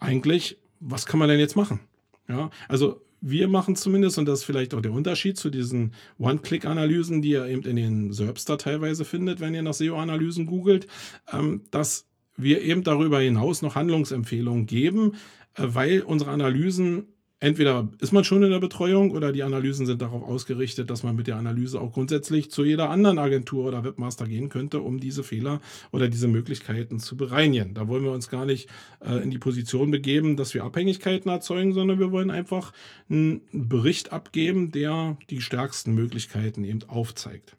[0.00, 1.80] eigentlich, was kann man denn jetzt machen?
[2.28, 7.20] Ja, also wir machen zumindest, und das ist vielleicht auch der Unterschied zu diesen One-Click-Analysen,
[7.20, 10.86] die ihr eben in den SERPs teilweise findet, wenn ihr nach SEO-Analysen googelt,
[11.32, 12.06] ähm, dass
[12.36, 15.14] wir eben darüber hinaus noch Handlungsempfehlungen geben,
[15.54, 17.06] äh, weil unsere Analysen
[17.40, 21.16] entweder ist man schon in der Betreuung oder die Analysen sind darauf ausgerichtet, dass man
[21.16, 25.22] mit der Analyse auch grundsätzlich zu jeder anderen Agentur oder Webmaster gehen könnte, um diese
[25.22, 25.60] Fehler
[25.92, 27.74] oder diese Möglichkeiten zu bereinigen.
[27.74, 28.68] Da wollen wir uns gar nicht
[29.04, 32.72] äh, in die Position begeben, dass wir Abhängigkeiten erzeugen, sondern wir wollen einfach
[33.08, 37.56] einen Bericht abgeben, der die stärksten Möglichkeiten eben aufzeigt.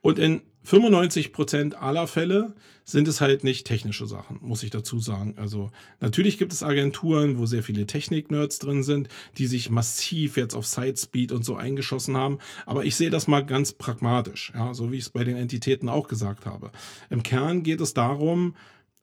[0.00, 2.54] Und in 95 Prozent aller Fälle
[2.84, 5.34] sind es halt nicht technische Sachen, muss ich dazu sagen.
[5.36, 9.08] Also natürlich gibt es Agenturen, wo sehr viele Technik-Nerds drin sind,
[9.38, 12.38] die sich massiv jetzt auf Sitespeed und so eingeschossen haben.
[12.66, 15.88] Aber ich sehe das mal ganz pragmatisch, ja, so wie ich es bei den Entitäten
[15.88, 16.70] auch gesagt habe.
[17.10, 18.54] Im Kern geht es darum,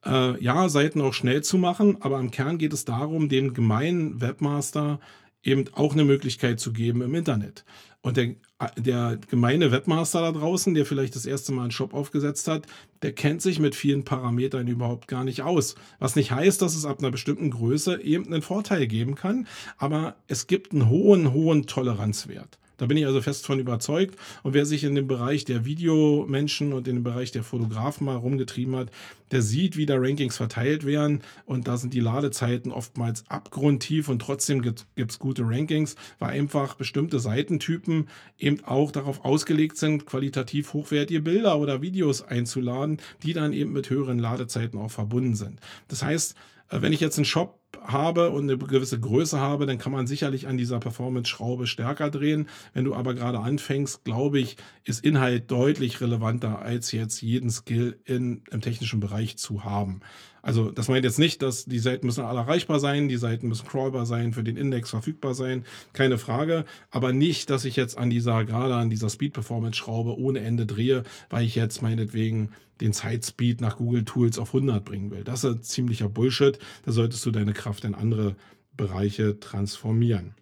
[0.06, 4.22] äh, ja, Seiten auch schnell zu machen, aber im Kern geht es darum, dem gemeinen
[4.22, 5.00] Webmaster
[5.44, 7.66] eben auch eine Möglichkeit zu geben im Internet.
[8.04, 8.36] Und der,
[8.78, 12.66] der gemeine Webmaster da draußen, der vielleicht das erste Mal einen Shop aufgesetzt hat,
[13.04, 15.76] der kennt sich mit vielen Parametern überhaupt gar nicht aus.
[16.00, 20.16] Was nicht heißt, dass es ab einer bestimmten Größe eben einen Vorteil geben kann, aber
[20.28, 22.58] es gibt einen hohen, hohen Toleranzwert.
[22.78, 24.18] Da bin ich also fest von überzeugt.
[24.44, 28.16] Und wer sich in dem Bereich der Videomenschen und in dem Bereich der Fotografen mal
[28.16, 28.90] rumgetrieben hat,
[29.32, 31.22] der sieht, wie da Rankings verteilt werden.
[31.46, 36.76] Und da sind die Ladezeiten oftmals abgrundtief und trotzdem gibt es gute Rankings, weil einfach
[36.76, 43.54] bestimmte Seitentypen eben auch darauf ausgelegt sind, qualitativ hochwertige Bilder oder Videos einzuladen, die dann
[43.54, 45.60] eben mit höheren Ladezeiten auch verbunden sind.
[45.88, 46.36] Das heißt,
[46.70, 50.08] äh, wenn ich jetzt einen Shop habe und eine gewisse Größe habe, dann kann man
[50.08, 52.48] sicherlich an dieser Performance-Schraube stärker drehen.
[52.74, 58.00] Wenn du aber gerade anfängst, glaube ich, ist Inhalt deutlich relevanter, als jetzt jeden Skill
[58.06, 60.02] in, im technischen Bereich zu haben.
[60.42, 63.68] Also das meint jetzt nicht, dass die Seiten müssen alle erreichbar sein, die Seiten müssen
[63.68, 66.66] crawlbar sein, für den Index verfügbar sein, keine Frage.
[66.90, 71.46] Aber nicht, dass ich jetzt an dieser, gerade an dieser Speed-Performance-Schraube ohne Ende drehe, weil
[71.46, 72.50] ich jetzt meinetwegen
[72.82, 75.24] den Zeitspeed nach Google Tools auf 100 bringen will.
[75.24, 76.58] Das ist ziemlicher Bullshit.
[76.84, 78.36] Da solltest du deine Kraft in andere
[78.76, 80.34] Bereiche transformieren.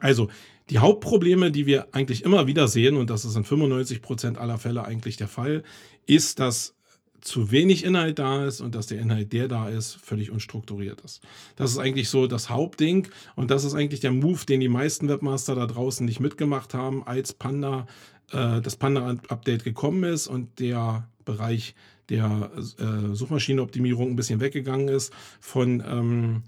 [0.00, 0.28] Also
[0.70, 4.58] die Hauptprobleme, die wir eigentlich immer wieder sehen, und das ist in 95 Prozent aller
[4.58, 5.62] Fälle eigentlich der Fall,
[6.06, 6.74] ist, dass
[7.22, 11.22] zu wenig Inhalt da ist und dass der Inhalt, der da ist, völlig unstrukturiert ist.
[11.56, 15.08] Das ist eigentlich so das Hauptding und das ist eigentlich der Move, den die meisten
[15.08, 17.86] Webmaster da draußen nicht mitgemacht haben, als Panda
[18.32, 21.74] äh, das Panda-Update gekommen ist und der Bereich
[22.08, 26.42] der äh, Suchmaschinenoptimierung ein bisschen weggegangen ist von ähm,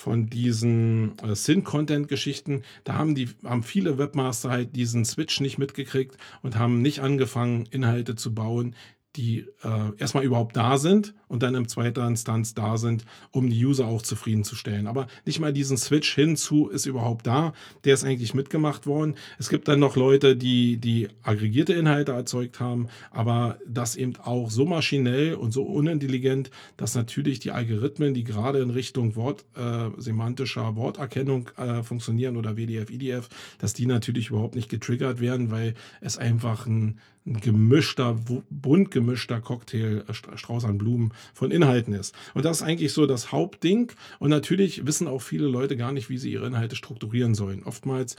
[0.00, 6.16] von diesen äh, Sin-Content-Geschichten, da haben die, haben viele Webmaster halt diesen Switch nicht mitgekriegt
[6.40, 8.74] und haben nicht angefangen, Inhalte zu bauen,
[9.16, 13.64] die äh, erstmal überhaupt da sind und dann in zweiter Instanz da sind, um die
[13.64, 14.86] User auch zufriedenzustellen.
[14.86, 17.52] Aber nicht mal diesen Switch hinzu ist überhaupt da.
[17.84, 19.16] Der ist eigentlich mitgemacht worden.
[19.38, 24.50] Es gibt dann noch Leute, die die aggregierte Inhalte erzeugt haben, aber das eben auch
[24.50, 29.88] so maschinell und so unintelligent, dass natürlich die Algorithmen, die gerade in Richtung Wort, äh,
[29.98, 35.74] semantischer Worterkennung äh, funktionieren oder WDF, IDF, dass die natürlich überhaupt nicht getriggert werden, weil
[36.00, 38.18] es einfach ein ein gemischter,
[38.50, 42.14] bunt gemischter Cocktail, äh, Strauß an Blumen von Inhalten ist.
[42.34, 43.92] Und das ist eigentlich so das Hauptding.
[44.18, 47.62] Und natürlich wissen auch viele Leute gar nicht, wie sie ihre Inhalte strukturieren sollen.
[47.62, 48.16] Oftmals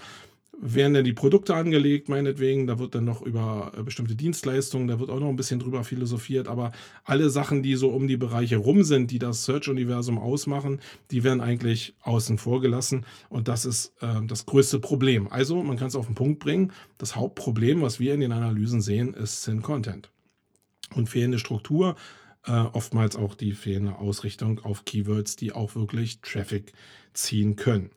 [0.62, 2.68] werden dann die Produkte angelegt, meinetwegen.
[2.68, 5.84] Da wird dann noch über äh, bestimmte Dienstleistungen, da wird auch noch ein bisschen drüber
[5.84, 6.48] philosophiert.
[6.48, 6.72] Aber
[7.04, 11.42] alle Sachen, die so um die Bereiche rum sind, die das Search-Universum ausmachen, die werden
[11.42, 13.06] eigentlich außen vor gelassen.
[13.30, 15.28] Und das ist äh, das größte Problem.
[15.28, 16.72] Also, man kann es auf den Punkt bringen.
[17.00, 20.12] Das Hauptproblem, was wir in den Analysen sehen, ist Sin Content.
[20.94, 21.96] Und fehlende Struktur,
[22.46, 26.74] äh, oftmals auch die fehlende Ausrichtung auf Keywords, die auch wirklich Traffic
[27.14, 27.90] ziehen können.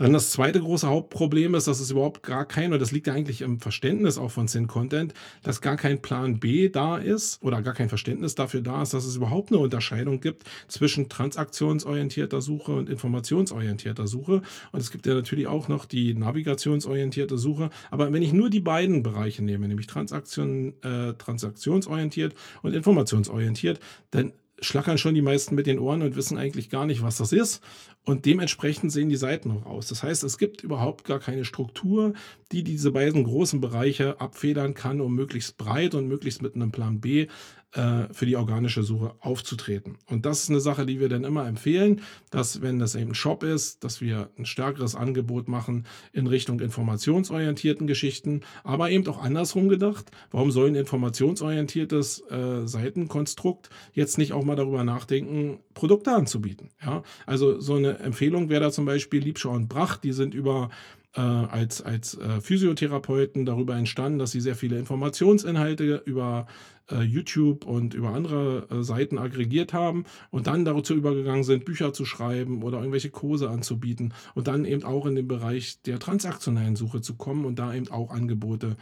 [0.00, 3.12] Dann das zweite große Hauptproblem ist, dass es überhaupt gar kein, und das liegt ja
[3.12, 7.60] eigentlich im Verständnis auch von Sin Content, dass gar kein Plan B da ist oder
[7.60, 12.72] gar kein Verständnis dafür da ist, dass es überhaupt eine Unterscheidung gibt zwischen transaktionsorientierter Suche
[12.72, 14.40] und informationsorientierter Suche.
[14.72, 17.68] Und es gibt ja natürlich auch noch die navigationsorientierte Suche.
[17.90, 23.80] Aber wenn ich nur die beiden Bereiche nehme, nämlich Transaktion, äh, transaktionsorientiert und informationsorientiert,
[24.12, 27.32] dann schlackern schon die meisten mit den Ohren und wissen eigentlich gar nicht, was das
[27.32, 27.62] ist.
[28.04, 29.88] Und dementsprechend sehen die Seiten auch aus.
[29.88, 32.14] Das heißt, es gibt überhaupt gar keine Struktur,
[32.52, 37.00] die diese beiden großen Bereiche abfedern kann, um möglichst breit und möglichst mit einem Plan
[37.00, 37.26] B
[37.72, 39.98] äh, für die organische Suche aufzutreten.
[40.06, 42.00] Und das ist eine Sache, die wir dann immer empfehlen,
[42.30, 46.60] dass wenn das eben ein Shop ist, dass wir ein stärkeres Angebot machen in Richtung
[46.60, 50.10] informationsorientierten Geschichten, aber eben auch andersrum gedacht.
[50.30, 56.70] Warum soll ein informationsorientiertes äh, Seitenkonstrukt jetzt nicht auch mal darüber nachdenken, Produkte anzubieten?
[56.84, 60.70] Ja, also so eine Empfehlung wäre da zum Beispiel Liebschau und Brach, die sind über
[61.16, 66.46] äh, als, als äh, Physiotherapeuten darüber entstanden, dass sie sehr viele Informationsinhalte über
[66.90, 71.92] äh, YouTube und über andere äh, Seiten aggregiert haben und dann dazu übergegangen sind, Bücher
[71.92, 76.76] zu schreiben oder irgendwelche Kurse anzubieten und dann eben auch in den Bereich der transaktionellen
[76.76, 78.76] Suche zu kommen und da eben auch Angebote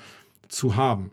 [0.49, 1.11] zu haben.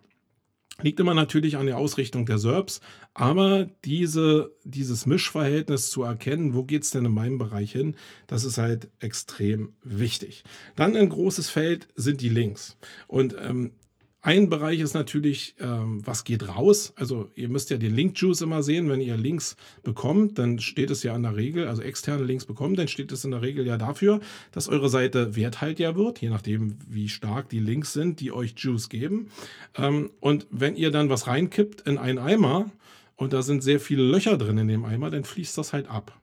[0.82, 2.82] Liegt immer natürlich an der Ausrichtung der SERPs,
[3.14, 7.96] aber diese, dieses Mischverhältnis zu erkennen, wo geht es denn in meinem Bereich hin,
[8.28, 10.44] das ist halt extrem wichtig.
[10.76, 12.78] Dann ein großes Feld sind die Links.
[13.08, 13.72] Und ähm,
[14.26, 16.94] ein Bereich ist natürlich, ähm, was geht raus.
[16.96, 18.90] Also ihr müsst ja den Link-Juice immer sehen.
[18.90, 22.80] Wenn ihr Links bekommt, dann steht es ja in der Regel, also externe Links bekommt,
[22.80, 24.22] dann steht es in der Regel ja dafür,
[24.52, 28.90] dass eure Seite werthaltiger wird, je nachdem, wie stark die Links sind, die euch Juice
[28.90, 29.30] geben.
[29.76, 32.72] Ähm, und wenn ihr dann was reinkippt in einen Eimer
[33.18, 36.20] und da sind sehr viele Löcher drin in dem Eimer, dann fließt das halt ab.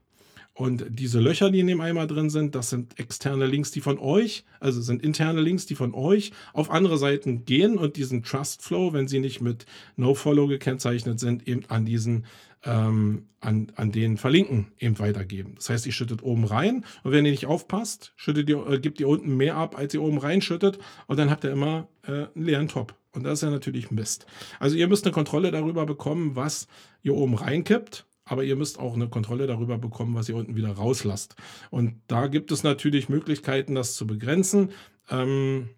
[0.55, 3.97] Und diese Löcher, die in dem Eimer drin sind, das sind externe Links, die von
[3.97, 8.61] euch, also sind interne Links, die von euch auf andere Seiten gehen und diesen Trust
[8.61, 12.25] Flow, wenn sie nicht mit No-Follow gekennzeichnet sind, eben an diesen,
[12.65, 15.55] ähm, an, an den Verlinken eben weitergeben.
[15.55, 18.99] Das heißt, ihr schüttet oben rein und wenn ihr nicht aufpasst, schüttet ihr, äh, gibt
[18.99, 20.77] ihr unten mehr ab, als ihr oben reinschüttet
[21.07, 22.93] und dann habt ihr immer äh, einen leeren Top.
[23.11, 24.27] Und das ist ja natürlich Mist.
[24.59, 26.67] Also ihr müsst eine Kontrolle darüber bekommen, was
[27.01, 30.71] ihr oben reinkippt aber ihr müsst auch eine Kontrolle darüber bekommen, was ihr unten wieder
[30.71, 31.35] rauslasst.
[31.69, 34.71] Und da gibt es natürlich Möglichkeiten, das zu begrenzen.
[35.09, 35.69] Ähm,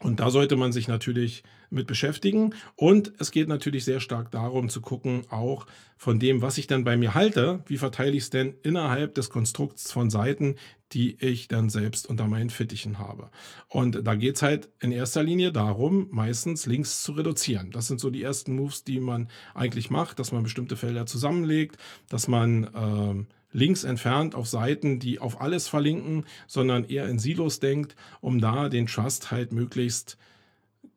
[0.00, 2.54] und da sollte man sich natürlich mit beschäftigen.
[2.76, 5.66] Und es geht natürlich sehr stark darum zu gucken, auch
[5.96, 9.30] von dem, was ich dann bei mir halte, wie verteile ich es denn innerhalb des
[9.30, 10.56] Konstrukts von Seiten,
[10.92, 13.30] die ich dann selbst unter meinen Fittichen habe.
[13.68, 17.70] Und da geht es halt in erster Linie darum, meistens Links zu reduzieren.
[17.70, 21.76] Das sind so die ersten Moves, die man eigentlich macht, dass man bestimmte Felder zusammenlegt,
[22.08, 27.60] dass man äh, Links entfernt auf Seiten, die auf alles verlinken, sondern eher in Silos
[27.60, 30.16] denkt, um da den Trust halt möglichst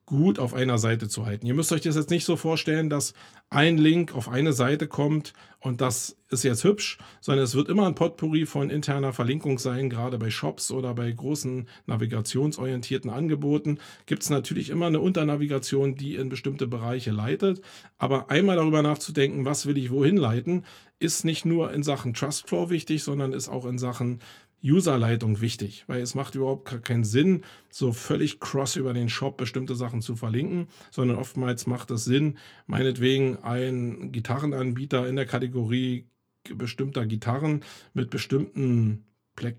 [0.06, 1.46] gut auf einer Seite zu halten.
[1.46, 3.14] Ihr müsst euch das jetzt nicht so vorstellen, dass
[3.50, 7.88] ein Link auf eine Seite kommt und das ist jetzt hübsch, sondern es wird immer
[7.88, 14.24] ein Potpourri von interner Verlinkung sein, gerade bei Shops oder bei großen navigationsorientierten Angeboten gibt
[14.24, 17.62] es natürlich immer eine Unternavigation, die in bestimmte Bereiche leitet.
[17.98, 20.66] Aber einmal darüber nachzudenken, was will ich wohin leiten,
[21.00, 24.20] ist nicht nur in Sachen Trustflow wichtig, sondern ist auch in Sachen
[24.64, 29.76] Userleitung wichtig, weil es macht überhaupt keinen Sinn, so völlig cross über den Shop bestimmte
[29.76, 36.08] Sachen zu verlinken, sondern oftmals macht es Sinn, meinetwegen einen Gitarrenanbieter in der Kategorie
[36.56, 39.06] bestimmter Gitarren mit bestimmten
[39.36, 39.58] Plek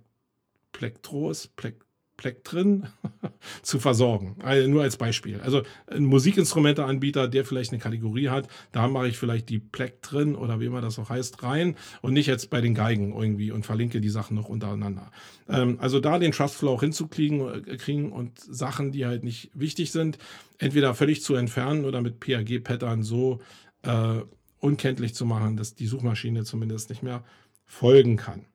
[0.73, 1.84] Plektros, Plek
[2.17, 2.89] Plektren
[3.63, 4.37] zu versorgen.
[4.43, 5.41] Also nur als Beispiel.
[5.41, 10.61] Also ein Musikinstrumenteanbieter, der vielleicht eine Kategorie hat, da mache ich vielleicht die Plektren oder
[10.61, 14.01] wie immer das auch heißt, rein und nicht jetzt bei den Geigen irgendwie und verlinke
[14.01, 15.11] die Sachen noch untereinander.
[15.49, 19.91] Ähm, also da den Trustflow auch hinzukriegen äh, kriegen und Sachen, die halt nicht wichtig
[19.91, 20.19] sind,
[20.59, 23.41] entweder völlig zu entfernen oder mit PAG-Pattern so
[23.83, 24.21] äh,
[24.61, 27.25] unkenntlich zu machen, dass die Suchmaschine zumindest nicht mehr
[27.67, 28.47] folgen kann.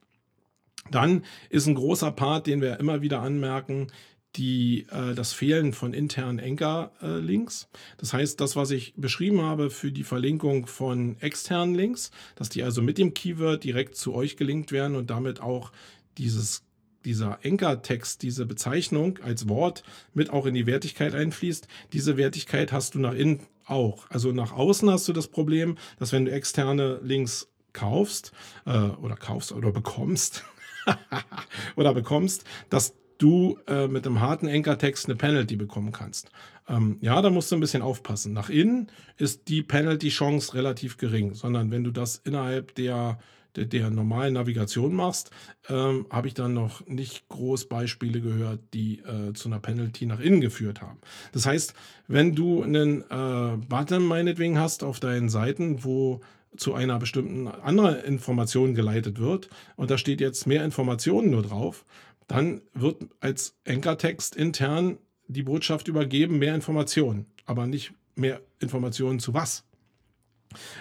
[0.91, 3.87] Dann ist ein großer Part, den wir immer wieder anmerken,
[4.35, 7.67] die, äh, das Fehlen von internen Anchor-Links.
[7.97, 12.63] das heißt, das, was ich beschrieben habe für die Verlinkung von externen Links, dass die
[12.63, 15.71] also mit dem Keyword direkt zu euch gelinkt werden und damit auch
[16.17, 16.63] dieses
[17.05, 19.83] dieser Anchor-Text, diese Bezeichnung als Wort
[20.13, 24.09] mit auch in die Wertigkeit einfließt, diese Wertigkeit hast du nach innen auch.
[24.09, 28.33] Also nach außen hast du das Problem, dass wenn du externe Links kaufst
[28.65, 30.43] äh, oder kaufst oder bekommst,
[31.75, 36.31] oder bekommst, dass du äh, mit einem harten Anchor-Text eine Penalty bekommen kannst.
[36.67, 38.33] Ähm, ja, da musst du ein bisschen aufpassen.
[38.33, 38.87] Nach innen
[39.17, 43.19] ist die Penalty-Chance relativ gering, sondern wenn du das innerhalb der,
[43.55, 45.31] der, der normalen Navigation machst,
[45.67, 50.21] ähm, habe ich dann noch nicht groß Beispiele gehört, die äh, zu einer Penalty nach
[50.21, 50.99] innen geführt haben.
[51.33, 51.73] Das heißt,
[52.07, 56.21] wenn du einen äh, Button meinetwegen hast auf deinen Seiten, wo
[56.57, 61.85] zu einer bestimmten anderen Information geleitet wird und da steht jetzt mehr Informationen nur drauf,
[62.27, 64.97] dann wird als Anchor-Text intern
[65.27, 69.63] die Botschaft übergeben, mehr Informationen, aber nicht mehr Informationen zu was.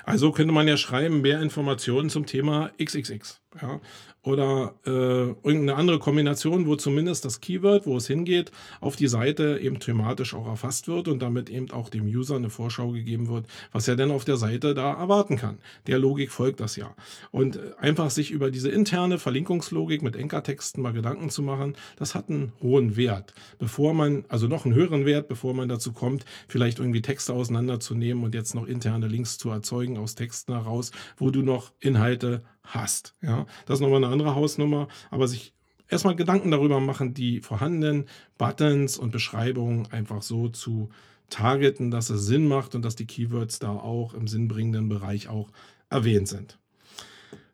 [0.04, 3.40] Also könnte man ja schreiben, mehr Informationen zum Thema XXX.
[3.60, 3.80] Ja?
[4.28, 9.58] oder äh, irgendeine andere Kombination, wo zumindest das Keyword, wo es hingeht, auf die Seite
[9.62, 13.46] eben thematisch auch erfasst wird und damit eben auch dem User eine Vorschau gegeben wird,
[13.72, 15.58] was er denn auf der Seite da erwarten kann.
[15.86, 16.94] Der Logik folgt das ja.
[17.30, 22.14] Und äh, einfach sich über diese interne Verlinkungslogik mit Enkertexten mal Gedanken zu machen, das
[22.14, 23.32] hat einen hohen Wert.
[23.58, 28.24] Bevor man, also noch einen höheren Wert, bevor man dazu kommt, vielleicht irgendwie Texte auseinanderzunehmen
[28.24, 33.14] und jetzt noch interne Links zu erzeugen aus Texten heraus, wo du noch Inhalte hast.
[33.22, 35.52] Ja, das ist nochmal eine andere Hausnummer, aber sich
[35.88, 38.06] erstmal Gedanken darüber machen, die vorhandenen
[38.36, 40.90] Buttons und Beschreibungen einfach so zu
[41.30, 45.50] targeten, dass es Sinn macht und dass die Keywords da auch im sinnbringenden Bereich auch
[45.90, 46.58] erwähnt sind.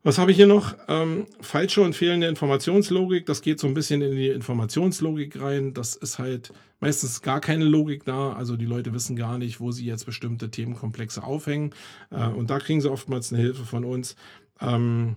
[0.06, 0.74] Was habe ich hier noch?
[0.86, 3.24] Ähm, falsche und fehlende Informationslogik.
[3.24, 5.72] Das geht so ein bisschen in die Informationslogik rein.
[5.72, 8.34] Das ist halt meistens gar keine Logik da.
[8.34, 11.70] Also die Leute wissen gar nicht, wo sie jetzt bestimmte Themenkomplexe aufhängen.
[12.10, 14.14] Äh, und da kriegen sie oftmals eine Hilfe von uns.
[14.60, 15.16] Ähm,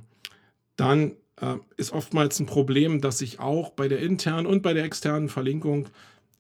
[0.76, 4.84] dann äh, ist oftmals ein Problem, dass ich auch bei der internen und bei der
[4.84, 5.90] externen Verlinkung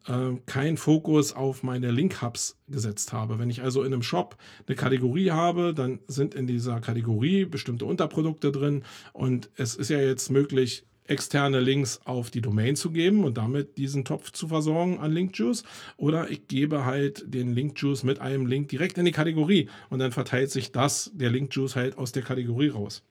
[0.08, 3.40] äh, keinen Fokus auf meine Link-Hubs gesetzt habe.
[3.40, 4.38] Wenn ich also in einem Shop
[4.68, 8.84] eine Kategorie habe, dann sind in dieser Kategorie bestimmte Unterprodukte drin
[9.14, 13.78] und es ist ja jetzt möglich, externe Links auf die Domain zu geben und damit
[13.78, 15.64] diesen Topf zu versorgen an Linkjuice.
[15.98, 20.12] Oder ich gebe halt den Linkjuice mit einem Link direkt in die Kategorie und dann
[20.12, 23.04] verteilt sich das, der Linkjuice halt aus der Kategorie raus.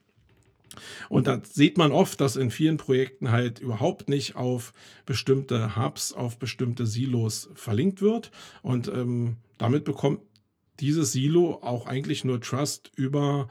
[1.08, 4.72] Und da sieht man oft, dass in vielen Projekten halt überhaupt nicht auf
[5.06, 8.30] bestimmte Hubs, auf bestimmte Silos verlinkt wird.
[8.62, 10.20] Und ähm, damit bekommt
[10.80, 13.48] dieses Silo auch eigentlich nur Trust über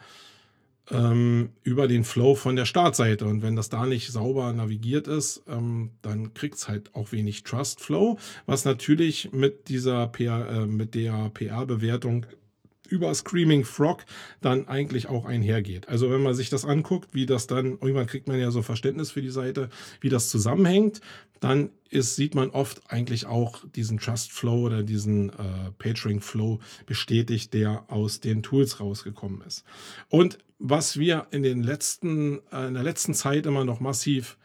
[0.92, 3.26] ähm, über den Flow von der Startseite.
[3.26, 7.44] Und wenn das da nicht sauber navigiert ist, ähm, dann kriegt es halt auch wenig
[7.44, 12.26] Trust Flow, was natürlich mit dieser PR, äh, mit der PR-Bewertung
[12.86, 14.06] über Screaming Frog
[14.42, 15.88] dann eigentlich auch einhergeht.
[15.88, 19.12] Also wenn man sich das anguckt, wie das dann, irgendwann kriegt man ja so Verständnis
[19.12, 19.70] für die Seite,
[20.02, 21.02] wie das zusammenhängt,
[21.40, 26.60] dann ist, sieht man oft eigentlich auch diesen Trust Flow oder diesen äh, PageRank Flow
[26.86, 29.64] bestätigt, der aus den Tools rausgekommen ist.
[30.10, 34.38] Und was wir in den letzten, äh, in der letzten Zeit immer noch massiv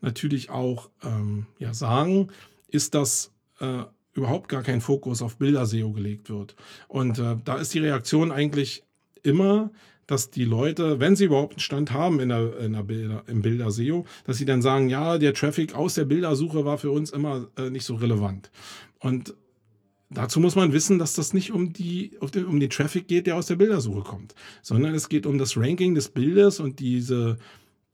[0.00, 2.28] natürlich auch ähm, ja, sagen,
[2.68, 3.84] ist, dass äh,
[4.14, 6.54] überhaupt gar kein Fokus auf Bilder-SEO gelegt wird.
[6.88, 8.84] Und äh, da ist die Reaktion eigentlich
[9.22, 9.70] immer,
[10.06, 13.40] dass die Leute, wenn sie überhaupt einen Stand haben in der, in der Bilder, im
[13.42, 17.48] Bilder-SEO, dass sie dann sagen, ja, der Traffic aus der Bildersuche war für uns immer
[17.56, 18.50] äh, nicht so relevant.
[18.98, 19.34] Und
[20.10, 23.46] dazu muss man wissen, dass das nicht um, die, um den Traffic geht, der aus
[23.46, 27.38] der Bildersuche kommt, sondern es geht um das Ranking des Bildes und diese,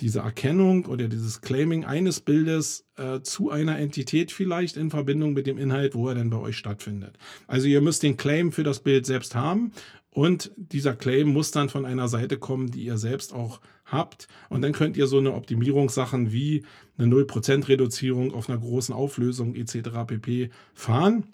[0.01, 5.47] diese Erkennung oder dieses Claiming eines Bildes äh, zu einer Entität vielleicht in Verbindung mit
[5.47, 7.19] dem Inhalt, wo er denn bei euch stattfindet.
[7.47, 9.73] Also ihr müsst den Claim für das Bild selbst haben
[10.11, 14.29] und dieser Claim muss dann von einer Seite kommen, die ihr selbst auch habt.
[14.49, 16.65] Und dann könnt ihr so eine Optimierungssachen wie
[16.97, 19.91] eine 0% Reduzierung auf einer großen Auflösung etc.
[20.07, 20.51] pp.
[20.75, 21.25] fahren.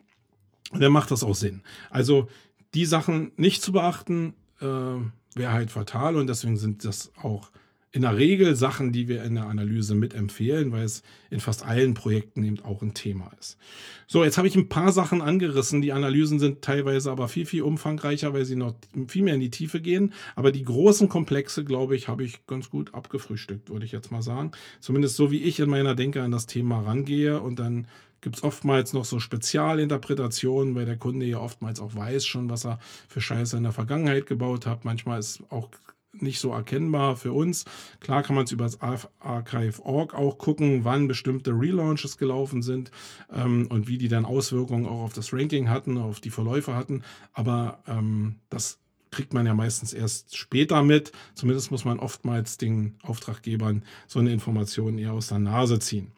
[0.71, 1.63] Und dann macht das auch Sinn.
[1.91, 2.29] Also
[2.75, 7.51] die Sachen nicht zu beachten, äh, wäre halt fatal und deswegen sind das auch
[7.95, 11.95] in der Regel Sachen, die wir in der Analyse mitempfehlen, weil es in fast allen
[11.95, 13.57] Projekten eben auch ein Thema ist.
[14.09, 15.81] So, jetzt habe ich ein paar Sachen angerissen.
[15.81, 18.75] Die Analysen sind teilweise aber viel, viel umfangreicher, weil sie noch
[19.07, 20.13] viel mehr in die Tiefe gehen.
[20.35, 24.23] Aber die großen Komplexe, glaube ich, habe ich ganz gut abgefrühstückt, würde ich jetzt mal
[24.23, 24.51] sagen.
[24.81, 27.41] Zumindest so, wie ich in meiner Denke an das Thema rangehe.
[27.41, 27.87] Und dann
[28.21, 32.67] gibt es oftmals noch so Spezialinterpretationen, weil der Kunde ja oftmals auch weiß schon, was
[32.67, 34.85] er für Scheiße in der Vergangenheit gebaut hat.
[34.85, 35.71] Manchmal ist auch
[36.23, 37.65] nicht so erkennbar für uns.
[38.01, 38.79] Klar kann man es über das
[39.21, 42.91] Archive.org auch gucken, wann bestimmte Relaunches gelaufen sind
[43.33, 47.03] ähm, und wie die dann Auswirkungen auch auf das Ranking hatten, auf die Verläufe hatten.
[47.33, 48.84] Aber ähm, das
[49.15, 51.13] kriegt man ja meistens erst später mit.
[51.35, 56.13] Zumindest muss man oftmals den Auftraggebern so eine Information eher aus der Nase ziehen.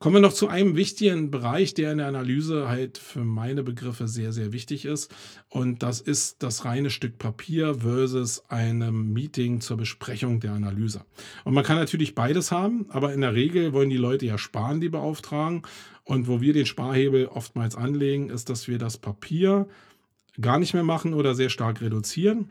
[0.00, 4.06] Kommen wir noch zu einem wichtigen Bereich, der in der Analyse halt für meine Begriffe
[4.06, 5.12] sehr, sehr wichtig ist.
[5.48, 11.04] Und das ist das reine Stück Papier versus einem Meeting zur Besprechung der Analyse.
[11.44, 14.80] Und man kann natürlich beides haben, aber in der Regel wollen die Leute ja sparen,
[14.80, 15.62] die beauftragen.
[16.04, 19.66] Und wo wir den Sparhebel oftmals anlegen, ist, dass wir das Papier
[20.40, 22.50] gar nicht mehr machen oder sehr stark reduzieren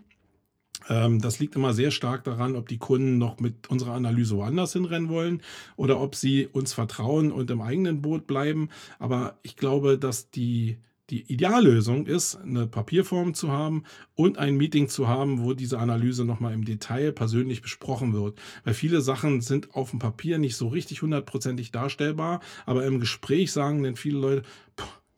[0.89, 4.73] ähm, das liegt immer sehr stark daran, ob die Kunden noch mit unserer Analyse woanders
[4.73, 5.41] hinrennen wollen
[5.75, 8.69] oder ob sie uns vertrauen und im eigenen Boot bleiben.
[8.99, 10.77] Aber ich glaube, dass die,
[11.09, 13.83] die Ideallösung ist, eine Papierform zu haben
[14.15, 18.39] und ein Meeting zu haben, wo diese Analyse nochmal im Detail persönlich besprochen wird.
[18.63, 23.51] Weil viele Sachen sind auf dem Papier nicht so richtig hundertprozentig darstellbar, aber im Gespräch
[23.51, 24.43] sagen dann viele Leute,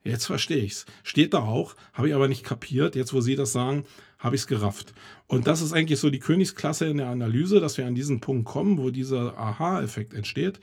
[0.10, 0.86] jetzt verstehe ich es.
[1.04, 2.96] Steht da auch, habe ich aber nicht kapiert.
[2.96, 3.86] Jetzt, wo Sie das sagen,
[4.18, 4.94] habe ich es gerafft.
[5.28, 8.46] Und das ist eigentlich so die Königsklasse in der Analyse, dass wir an diesen Punkt
[8.46, 10.60] kommen, wo dieser Aha-Effekt entsteht.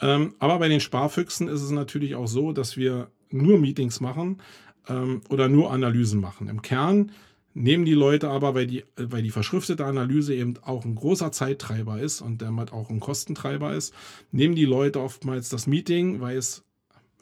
[0.00, 4.40] Ähm, aber bei den Sparfüchsen ist es natürlich auch so, dass wir nur Meetings machen
[4.88, 6.48] ähm, oder nur Analysen machen.
[6.48, 7.12] Im Kern
[7.54, 12.00] nehmen die Leute aber, weil die, weil die verschriftete Analyse eben auch ein großer Zeittreiber
[12.00, 13.94] ist und damit auch ein Kostentreiber ist,
[14.30, 16.64] nehmen die Leute oftmals das Meeting, weil es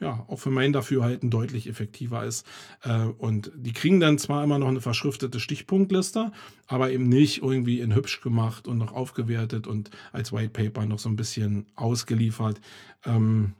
[0.01, 2.47] ja, auch für mein Dafürhalten deutlich effektiver ist.
[2.83, 6.33] Äh, und die kriegen dann zwar immer noch eine verschriftete Stichpunktliste,
[6.67, 10.99] aber eben nicht irgendwie in hübsch gemacht und noch aufgewertet und als White Paper noch
[10.99, 12.61] so ein bisschen ausgeliefert.
[13.05, 13.55] Ähm,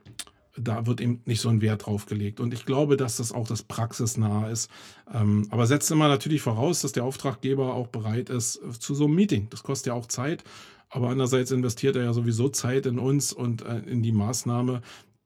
[0.61, 2.39] da wird eben nicht so ein Wert drauf gelegt.
[2.39, 4.69] Und ich glaube, dass das auch das praxisnah ist.
[5.13, 9.15] Ähm, aber setzt immer natürlich voraus, dass der Auftraggeber auch bereit ist zu so einem
[9.15, 9.47] Meeting.
[9.49, 10.43] Das kostet ja auch Zeit.
[10.89, 14.81] Aber andererseits investiert er ja sowieso Zeit in uns und äh, in die Maßnahme,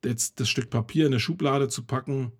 [0.05, 2.31] jetzt das Stück Papier in eine Schublade zu packen,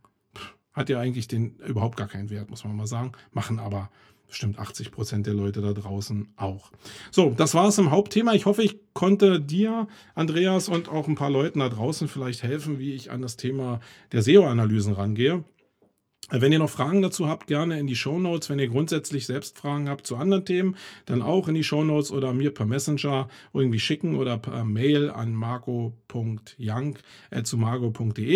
[0.74, 3.11] hat ja eigentlich den überhaupt gar keinen Wert, muss man mal sagen.
[3.32, 3.89] Machen aber
[4.28, 6.72] bestimmt 80 Prozent der Leute da draußen auch.
[7.11, 8.34] So, das war es im Hauptthema.
[8.34, 12.80] Ich hoffe, ich konnte dir, Andreas, und auch ein paar Leuten da draußen vielleicht helfen,
[12.80, 13.80] wie ich an das Thema
[14.11, 15.43] der SEO-Analysen rangehe.
[16.36, 18.50] Wenn ihr noch Fragen dazu habt, gerne in die Show Notes.
[18.50, 20.76] Wenn ihr grundsätzlich selbst Fragen habt zu anderen Themen,
[21.06, 25.12] dann auch in die Show Notes oder mir per Messenger irgendwie schicken oder per Mail
[25.12, 25.94] an marco.young.de.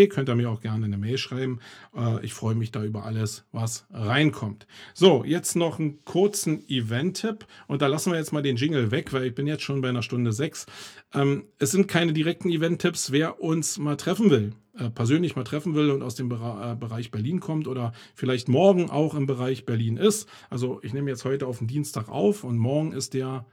[0.10, 1.60] Könnt ihr mir auch gerne eine Mail schreiben.
[1.96, 4.68] Äh, ich freue mich da über alles, was reinkommt.
[4.94, 9.12] So, jetzt noch einen kurzen Event-Tipp und da lassen wir jetzt mal den Jingle weg,
[9.12, 10.68] weil ich bin jetzt schon bei einer Stunde sechs.
[11.16, 13.12] Ähm, es sind keine direkten Event-Tipps.
[13.12, 17.12] Wer uns mal treffen will, äh, persönlich mal treffen will und aus dem äh, Bereich
[17.12, 20.28] Berlin kommt oder vielleicht morgen auch im Bereich Berlin ist.
[20.50, 23.46] Also ich nehme jetzt heute auf den Dienstag auf und morgen ist der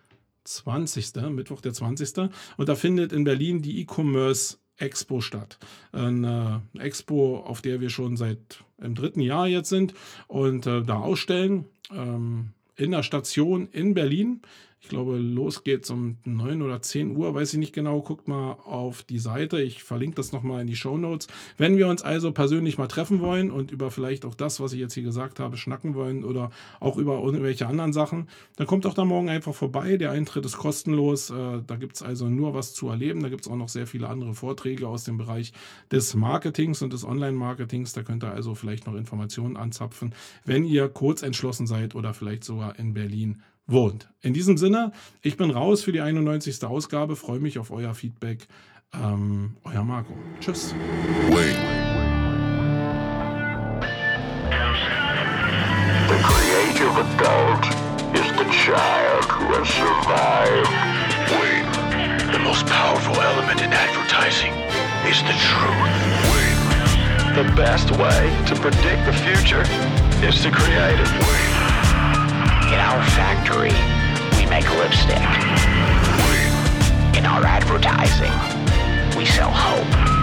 [0.44, 1.14] 20.
[1.30, 2.30] Mittwoch der 20.
[2.56, 5.58] Und da findet in Berlin die E-Commerce Expo statt.
[5.92, 9.94] Eine Expo, auf der wir schon seit im dritten Jahr jetzt sind
[10.26, 11.66] und äh, da ausstellen.
[11.92, 14.42] Ähm, in der Station in Berlin.
[14.84, 18.02] Ich glaube, los geht's um 9 oder 10 Uhr, weiß ich nicht genau.
[18.02, 19.62] Guckt mal auf die Seite.
[19.62, 21.26] Ich verlinke das nochmal in die Show Notes.
[21.56, 24.80] Wenn wir uns also persönlich mal treffen wollen und über vielleicht auch das, was ich
[24.80, 28.92] jetzt hier gesagt habe, schnacken wollen oder auch über irgendwelche anderen Sachen, dann kommt auch
[28.92, 29.96] da morgen einfach vorbei.
[29.96, 31.30] Der Eintritt ist kostenlos.
[31.30, 33.22] Äh, da gibt es also nur was zu erleben.
[33.22, 35.54] Da gibt es auch noch sehr viele andere Vorträge aus dem Bereich
[35.90, 37.94] des Marketings und des Online-Marketings.
[37.94, 40.14] Da könnt ihr also vielleicht noch Informationen anzapfen,
[40.44, 44.08] wenn ihr kurz entschlossen seid oder vielleicht sogar in Berlin wohnt.
[44.20, 44.92] In diesem Sinne,
[45.22, 46.64] ich bin raus für die 91.
[46.64, 48.46] Ausgabe, freue mich auf euer Feedback.
[48.92, 50.14] Ähm, euer Marco.
[50.40, 50.74] Tschüss.
[51.30, 51.56] Wait.
[56.08, 57.64] The creative adult
[58.14, 60.70] is the child who has survived.
[61.40, 62.32] Wait.
[62.32, 64.52] The most powerful element in advertising
[65.08, 66.04] is the truth.
[66.30, 66.54] Wait.
[67.34, 69.64] The best way to predict the future
[70.22, 71.10] is to create it.
[71.26, 71.53] Wait.
[72.72, 73.74] In our factory,
[74.38, 75.18] we make lipstick.
[77.16, 78.32] In our advertising,
[79.18, 80.14] we sell hope.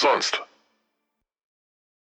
[0.00, 0.49] sonst?